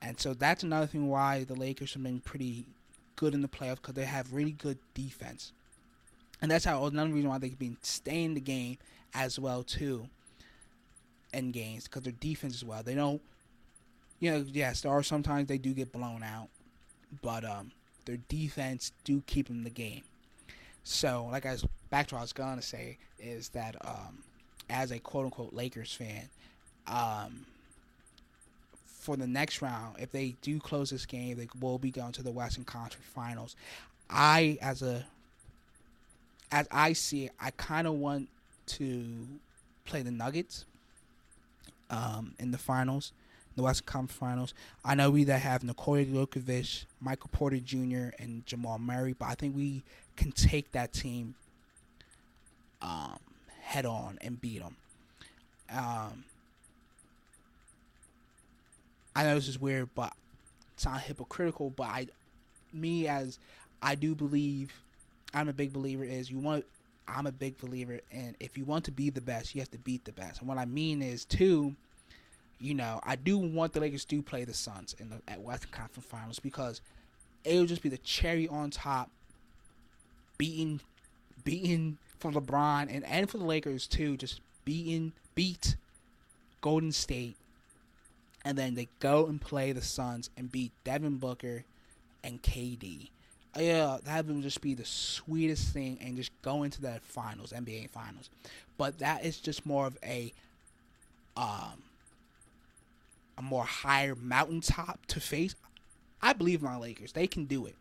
And 0.00 0.18
so 0.18 0.34
that's 0.34 0.62
another 0.62 0.86
thing 0.86 1.08
why 1.08 1.44
the 1.44 1.54
Lakers 1.54 1.94
have 1.94 2.02
been 2.02 2.20
pretty 2.20 2.66
good 3.16 3.34
in 3.34 3.42
the 3.42 3.48
playoffs 3.48 3.76
because 3.76 3.94
they 3.94 4.04
have 4.04 4.32
really 4.32 4.50
good 4.52 4.78
defense. 4.94 5.52
And 6.40 6.50
that's 6.50 6.64
how 6.64 6.84
another 6.86 7.10
reason 7.12 7.30
why 7.30 7.38
they 7.38 7.48
can 7.50 7.56
be 7.58 7.76
stay 7.82 8.24
in 8.24 8.34
the 8.34 8.40
game 8.40 8.78
as 9.14 9.38
well 9.38 9.62
too. 9.62 10.08
In 11.32 11.50
games 11.50 11.84
because 11.84 12.02
their 12.02 12.12
defense 12.12 12.54
as 12.54 12.64
well. 12.64 12.82
They 12.82 12.94
don't. 12.94 13.22
You 14.20 14.30
know, 14.32 14.44
yes, 14.52 14.82
there 14.82 14.92
are 14.92 15.02
sometimes 15.02 15.48
they 15.48 15.58
do 15.58 15.72
get 15.72 15.92
blown 15.92 16.22
out, 16.22 16.48
but 17.22 17.44
um, 17.44 17.72
their 18.04 18.18
defense 18.28 18.92
do 19.04 19.22
keep 19.26 19.48
them 19.48 19.58
in 19.58 19.64
the 19.64 19.70
game. 19.70 20.02
So, 20.84 21.28
like 21.30 21.46
I 21.46 21.52
was 21.52 21.64
back 21.90 22.08
to 22.08 22.14
what 22.14 22.20
I 22.20 22.22
was 22.22 22.32
gonna 22.32 22.62
say 22.62 22.98
is 23.18 23.50
that 23.50 23.76
um, 23.84 24.18
as 24.68 24.90
a 24.90 24.98
quote 24.98 25.26
unquote 25.26 25.52
Lakers 25.52 25.92
fan, 25.94 26.28
um, 26.86 27.46
for 29.02 29.16
the 29.16 29.26
next 29.26 29.60
round, 29.60 29.96
if 29.98 30.12
they 30.12 30.36
do 30.42 30.60
close 30.60 30.90
this 30.90 31.06
game, 31.06 31.36
they 31.36 31.48
will 31.60 31.78
be 31.78 31.90
going 31.90 32.12
to 32.12 32.22
the 32.22 32.30
Western 32.30 32.64
Conference 32.64 33.04
Finals. 33.12 33.56
I, 34.08 34.58
as 34.62 34.82
a, 34.82 35.04
as 36.52 36.68
I 36.70 36.92
see 36.92 37.24
it, 37.24 37.32
I 37.40 37.50
kind 37.50 37.88
of 37.88 37.94
want 37.94 38.28
to 38.66 39.26
play 39.84 40.02
the 40.02 40.12
Nuggets 40.12 40.66
um, 41.90 42.34
in 42.38 42.52
the 42.52 42.58
finals, 42.58 43.12
the 43.56 43.62
Western 43.64 43.86
Conference 43.86 44.18
Finals. 44.18 44.54
I 44.84 44.94
know 44.94 45.10
we 45.10 45.24
that 45.24 45.40
have 45.40 45.64
Nikola 45.64 46.04
Jokovic, 46.04 46.84
Michael 47.00 47.30
Porter 47.32 47.58
Jr., 47.58 48.14
and 48.20 48.46
Jamal 48.46 48.78
Murray, 48.78 49.14
but 49.18 49.26
I 49.26 49.34
think 49.34 49.56
we 49.56 49.82
can 50.16 50.32
take 50.32 50.72
that 50.72 50.92
team 50.92 51.34
um, 52.80 53.18
head 53.60 53.86
on 53.86 54.18
and 54.20 54.40
beat 54.40 54.60
them. 54.60 54.76
Um, 55.70 56.24
I 59.14 59.24
know 59.24 59.34
this 59.34 59.48
is 59.48 59.60
weird, 59.60 59.90
but 59.94 60.12
it's 60.74 60.84
not 60.84 61.00
hypocritical. 61.00 61.70
But 61.70 61.84
I, 61.84 62.06
me 62.72 63.08
as 63.08 63.38
I 63.82 63.94
do 63.94 64.14
believe, 64.14 64.72
I'm 65.34 65.48
a 65.48 65.52
big 65.52 65.72
believer. 65.72 66.04
Is 66.04 66.30
you 66.30 66.38
want 66.38 66.64
I'm 67.08 67.26
a 67.26 67.32
big 67.32 67.58
believer 67.58 68.00
and 68.10 68.36
if 68.40 68.56
you 68.56 68.64
want 68.64 68.84
to 68.84 68.92
be 68.92 69.10
the 69.10 69.20
best, 69.20 69.54
you 69.54 69.60
have 69.60 69.70
to 69.72 69.78
beat 69.78 70.04
the 70.04 70.12
best. 70.12 70.40
And 70.40 70.48
what 70.48 70.58
I 70.58 70.64
mean 70.64 71.02
is 71.02 71.24
too, 71.24 71.74
you 72.60 72.74
know, 72.74 73.00
I 73.02 73.16
do 73.16 73.38
want 73.38 73.72
the 73.72 73.80
Lakers 73.80 74.04
to 74.06 74.22
play 74.22 74.44
the 74.44 74.54
Suns 74.54 74.94
in 74.98 75.10
the 75.10 75.20
at 75.28 75.40
Western 75.40 75.70
Conference 75.70 76.06
Finals 76.06 76.38
because 76.38 76.80
it'll 77.44 77.66
just 77.66 77.82
be 77.82 77.88
the 77.88 77.98
cherry 77.98 78.48
on 78.48 78.70
top, 78.70 79.10
beating, 80.42 80.80
beating 81.44 81.98
for 82.18 82.32
LeBron 82.32 82.88
and 82.90 83.04
and 83.04 83.30
for 83.30 83.38
the 83.38 83.44
Lakers 83.44 83.86
too, 83.86 84.16
just 84.16 84.40
beating 84.64 85.12
beat 85.36 85.76
Golden 86.60 86.90
State, 86.90 87.36
and 88.44 88.58
then 88.58 88.74
they 88.74 88.88
go 88.98 89.26
and 89.26 89.40
play 89.40 89.70
the 89.70 89.82
Suns 89.82 90.30
and 90.36 90.50
beat 90.50 90.72
Devin 90.82 91.18
Booker 91.18 91.62
and 92.24 92.42
KD 92.42 93.10
yeah, 93.58 93.98
that 94.04 94.26
would 94.26 94.42
just 94.42 94.60
be 94.62 94.74
the 94.74 94.84
sweetest 94.84 95.72
thing, 95.72 95.98
and 96.00 96.16
just 96.16 96.30
go 96.42 96.62
into 96.62 96.80
the 96.80 97.00
finals, 97.02 97.52
NBA 97.52 97.90
finals. 97.90 98.30
But 98.78 98.98
that 98.98 99.24
is 99.24 99.38
just 99.38 99.66
more 99.66 99.86
of 99.86 99.98
a, 100.02 100.32
um, 101.36 101.82
a 103.36 103.42
more 103.42 103.64
higher 103.64 104.14
mountaintop 104.14 105.04
to 105.08 105.20
face. 105.20 105.54
I 106.22 106.32
believe 106.32 106.62
my 106.62 106.78
Lakers; 106.78 107.12
they 107.12 107.26
can 107.26 107.44
do 107.44 107.66
it. 107.66 107.74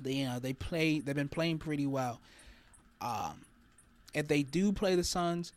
They, 0.00 0.12
you 0.12 0.26
know, 0.26 0.38
they 0.38 0.52
play. 0.52 1.00
They've 1.00 1.14
been 1.14 1.28
playing 1.28 1.58
pretty 1.58 1.86
well. 1.86 2.20
Um, 3.00 3.40
if 4.14 4.28
they 4.28 4.42
do 4.42 4.72
play 4.72 4.94
the 4.94 5.04
Suns, 5.04 5.52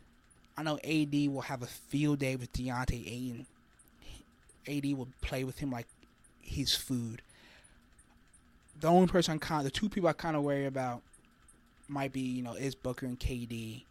I 0.57 0.63
know 0.63 0.79
AD 0.83 1.13
will 1.13 1.41
have 1.41 1.61
a 1.61 1.67
field 1.67 2.19
day 2.19 2.35
with 2.35 2.51
Deontay 2.53 3.07
Ayton. 3.07 3.45
AD 4.67 4.97
will 4.97 5.07
play 5.21 5.43
with 5.43 5.59
him 5.59 5.71
like 5.71 5.87
his 6.41 6.75
food 6.75 7.21
the 8.81 8.87
only 8.87 9.07
person 9.07 9.33
I'm 9.33 9.39
kind, 9.39 9.65
the 9.65 9.71
two 9.71 9.87
people 9.87 10.09
I 10.09 10.13
kind 10.13 10.35
of 10.35 10.43
worry 10.43 10.65
about 10.65 11.01
might 11.87 12.11
be 12.11 12.21
you 12.21 12.41
know 12.41 12.53
is 12.53 12.75
Booker 12.75 13.05
and 13.05 13.19
KD, 13.19 13.83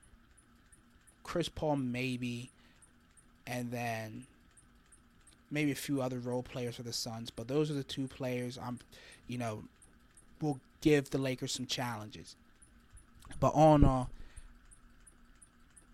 Chris 1.22 1.48
Paul 1.48 1.76
maybe, 1.76 2.50
and 3.46 3.70
then 3.70 4.26
maybe 5.50 5.70
a 5.70 5.76
few 5.76 6.02
other 6.02 6.18
role 6.18 6.42
players 6.42 6.76
for 6.76 6.82
the 6.82 6.92
Suns. 6.92 7.30
But 7.30 7.48
those 7.48 7.70
are 7.70 7.74
the 7.74 7.84
two 7.84 8.08
players 8.08 8.58
I'm, 8.58 8.80
you 9.28 9.38
know, 9.38 9.62
will 10.40 10.60
give 10.80 11.10
the 11.10 11.18
Lakers 11.18 11.52
some 11.52 11.66
challenges. 11.66 12.36
But 13.38 13.48
all 13.48 13.76
in 13.76 13.84
all, 13.84 14.10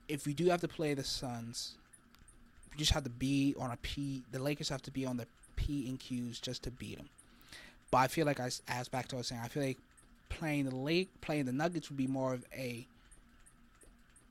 if 0.08 0.26
we 0.26 0.34
do 0.34 0.46
have 0.46 0.60
to 0.60 0.68
play 0.68 0.94
the 0.94 1.04
Suns, 1.04 1.74
we 2.70 2.78
just 2.78 2.92
have 2.92 3.04
to 3.04 3.10
be 3.10 3.54
on 3.58 3.70
a 3.70 3.76
P. 3.78 4.22
The 4.32 4.38
Lakers 4.38 4.68
have 4.68 4.82
to 4.82 4.90
be 4.90 5.04
on 5.04 5.16
the 5.16 5.26
P 5.56 5.88
and 5.88 5.98
Qs 5.98 6.40
just 6.40 6.62
to 6.64 6.70
beat 6.70 6.96
them. 6.96 7.08
But 7.90 7.98
I 7.98 8.06
feel 8.08 8.26
like 8.26 8.40
I 8.40 8.50
asked 8.68 8.90
back 8.90 9.08
to 9.08 9.16
what 9.16 9.18
I 9.18 9.20
was 9.20 9.26
saying. 9.28 9.40
I 9.44 9.48
feel 9.48 9.62
like 9.62 9.78
playing 10.28 10.66
the 10.66 10.76
Lake, 10.76 11.08
playing 11.20 11.46
the 11.46 11.52
Nuggets 11.52 11.90
would 11.90 11.96
be 11.96 12.06
more 12.06 12.32
of 12.32 12.44
a 12.52 12.86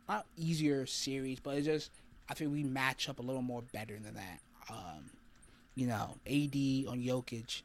not 0.07 0.25
easier 0.37 0.85
series, 0.85 1.39
but 1.39 1.57
it's 1.57 1.65
just 1.65 1.91
I 2.29 2.33
think 2.33 2.51
we 2.51 2.63
match 2.63 3.09
up 3.09 3.19
a 3.19 3.21
little 3.21 3.41
more 3.41 3.63
better 3.73 3.97
than 3.99 4.15
that. 4.15 4.39
Um, 4.69 5.09
you 5.75 5.87
know, 5.87 6.15
AD 6.25 6.55
on 6.89 7.01
Jokic. 7.03 7.61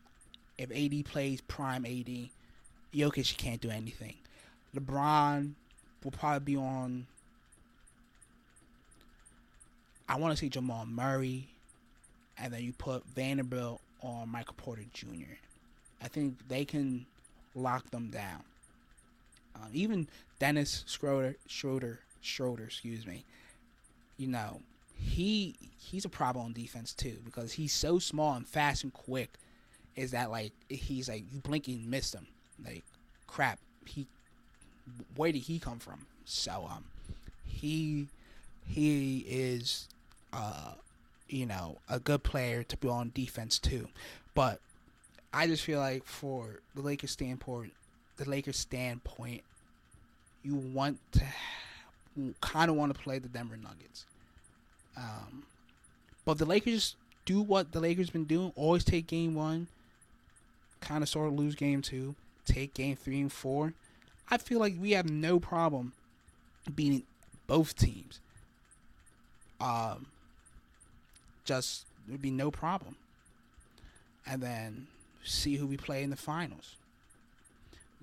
If 0.59 0.71
AD 0.71 1.05
plays 1.07 1.41
prime 1.41 1.87
AD, 1.87 2.29
Jokic 2.95 3.37
can't 3.37 3.61
do 3.61 3.71
anything. 3.71 4.15
LeBron 4.75 5.53
will 6.03 6.11
probably 6.11 6.55
be 6.55 6.57
on. 6.57 7.07
I 10.09 10.17
want 10.17 10.37
to 10.37 10.37
say 10.37 10.49
Jamal 10.49 10.87
Murray, 10.87 11.49
and 12.37 12.53
then 12.53 12.63
you 12.63 12.73
put 12.73 13.05
Vanderbilt 13.07 13.81
on 14.03 14.29
Michael 14.29 14.55
Porter 14.57 14.85
Jr. 14.93 15.37
I 16.03 16.09
think 16.09 16.37
they 16.49 16.65
can 16.65 17.07
lock 17.55 17.91
them 17.91 18.11
down. 18.11 18.43
Uh, 19.55 19.67
even 19.73 20.09
Dennis 20.39 20.85
Schroeder, 20.87 21.37
Schroeder, 21.47 22.01
Schroeder, 22.23 22.65
excuse 22.65 23.07
me. 23.07 23.25
You 24.17 24.29
know, 24.29 24.61
he 24.97 25.55
he's 25.79 26.05
a 26.05 26.09
problem 26.09 26.47
on 26.47 26.53
defense 26.53 26.93
too 26.93 27.19
because 27.25 27.53
he's 27.53 27.73
so 27.73 27.99
small 27.99 28.35
and 28.35 28.47
fast 28.47 28.85
and 28.85 28.93
quick. 28.93 29.35
Is 29.97 30.13
that 30.13 30.31
like 30.31 30.53
he's 30.69 31.09
like 31.09 31.25
you 31.33 31.41
blink 31.41 31.69
and 31.69 31.89
miss 31.89 32.15
him? 32.15 32.27
Like 32.65 32.85
crap, 33.27 33.59
he 33.87 34.07
where 35.17 35.33
did 35.33 35.41
he 35.43 35.59
come 35.59 35.79
from? 35.79 36.07
So 36.25 36.69
um, 36.71 36.85
he 37.45 38.09
he 38.67 39.25
is 39.29 39.89
uh 40.33 40.73
you 41.29 41.47
know 41.47 41.79
a 41.89 41.99
good 41.99 42.23
player 42.23 42.63
to 42.65 42.77
be 42.77 42.89
on 42.89 43.13
defense 43.15 43.59
too, 43.59 43.89
but 44.35 44.61
I 45.33 45.47
just 45.47 45.65
feel 45.65 45.79
like 45.79 46.05
for 46.05 46.61
the 46.75 46.83
Lakers 46.83 47.13
standpoint, 47.13 47.73
the 48.17 48.29
Lakers 48.29 48.57
standpoint, 48.57 49.43
you 50.43 50.57
want 50.57 50.99
to 51.13 51.23
kind 52.41 52.71
of 52.71 52.77
want 52.77 52.95
to 52.95 53.01
play 53.01 53.19
the 53.19 53.29
Denver 53.29 53.57
Nuggets. 53.57 54.07
Um, 54.97 55.45
but 56.25 56.39
the 56.39 56.45
Lakers 56.45 56.97
do 57.25 57.41
what 57.41 57.73
the 57.73 57.81
Lakers 57.81 58.11
been 58.11 58.25
doing: 58.25 58.53
always 58.57 58.85
take 58.85 59.07
game 59.07 59.35
one, 59.35 59.69
kind 60.81 61.03
of 61.03 61.09
sort 61.09 61.29
of 61.29 61.35
lose 61.39 61.55
game 61.55 61.81
two, 61.81 62.15
take 62.45 62.75
game 62.75 62.97
three 62.97 63.21
and 63.21 63.33
four. 63.33 63.75
I 64.31 64.39
feel 64.39 64.61
like 64.61 64.75
we 64.79 64.93
have 64.93 65.11
no 65.11 65.41
problem 65.41 65.93
beating 66.75 67.03
both 67.47 67.75
teams. 67.77 68.21
Um, 69.61 70.07
just 71.45 71.85
would 72.09 72.23
be 72.23 72.31
no 72.31 72.51
problem. 72.51 72.97
And 74.27 74.43
then 74.43 74.87
see 75.25 75.57
who 75.57 75.67
we 75.67 75.77
play 75.77 76.03
in 76.03 76.11
the 76.11 76.17
finals. 76.17 76.77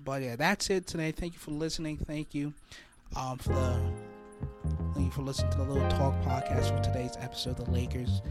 But 0.04 0.22
yeah, 0.22 0.36
that's 0.36 0.70
it 0.70 0.86
today. 0.86 1.10
Thank 1.10 1.32
you 1.32 1.38
for 1.38 1.50
listening. 1.50 1.96
Thank 1.96 2.34
you 2.34 2.52
um, 3.16 3.38
for 3.38 3.52
the 3.52 3.80
thank 4.94 5.06
you 5.06 5.10
for 5.10 5.22
listening 5.22 5.50
to 5.52 5.58
the 5.58 5.64
little 5.64 5.88
talk 5.90 6.14
podcast 6.22 6.76
for 6.76 6.82
today's 6.82 7.16
episode, 7.20 7.56
the 7.56 7.70
Lakers 7.70 8.22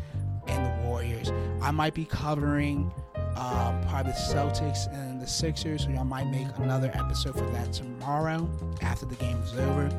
and 0.47 0.65
the 0.65 0.87
Warriors. 0.87 1.31
I 1.61 1.71
might 1.71 1.93
be 1.93 2.05
covering 2.05 2.91
um, 3.35 3.81
probably 3.87 4.11
the 4.11 4.17
Celtics 4.17 4.91
and 4.93 5.21
the 5.21 5.27
Sixers, 5.27 5.83
so 5.83 5.89
I 5.89 6.03
might 6.03 6.27
make 6.27 6.47
another 6.57 6.91
episode 6.93 7.35
for 7.35 7.49
that 7.51 7.73
tomorrow 7.73 8.49
after 8.81 9.05
the 9.05 9.15
game 9.15 9.37
is 9.41 9.53
over. 9.53 9.89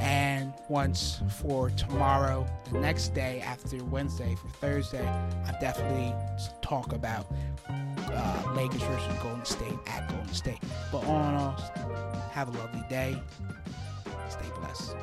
And 0.00 0.52
once 0.68 1.22
for 1.40 1.70
tomorrow, 1.70 2.46
the 2.70 2.78
next 2.78 3.08
day 3.14 3.40
after 3.40 3.82
Wednesday 3.84 4.34
for 4.34 4.48
Thursday, 4.48 5.06
I 5.06 5.52
definitely 5.60 6.14
talk 6.62 6.92
about 6.92 7.26
uh, 7.68 8.52
Lakers 8.54 8.82
versus 8.82 9.22
Golden 9.22 9.44
State 9.44 9.78
at 9.86 10.08
Golden 10.08 10.32
State. 10.34 10.58
But 10.92 11.04
all 11.06 11.28
in 11.28 11.34
all, 11.34 11.56
have 12.32 12.54
a 12.54 12.58
lovely 12.58 12.84
day. 12.88 13.20
Stay 14.28 14.46
blessed. 14.60 14.96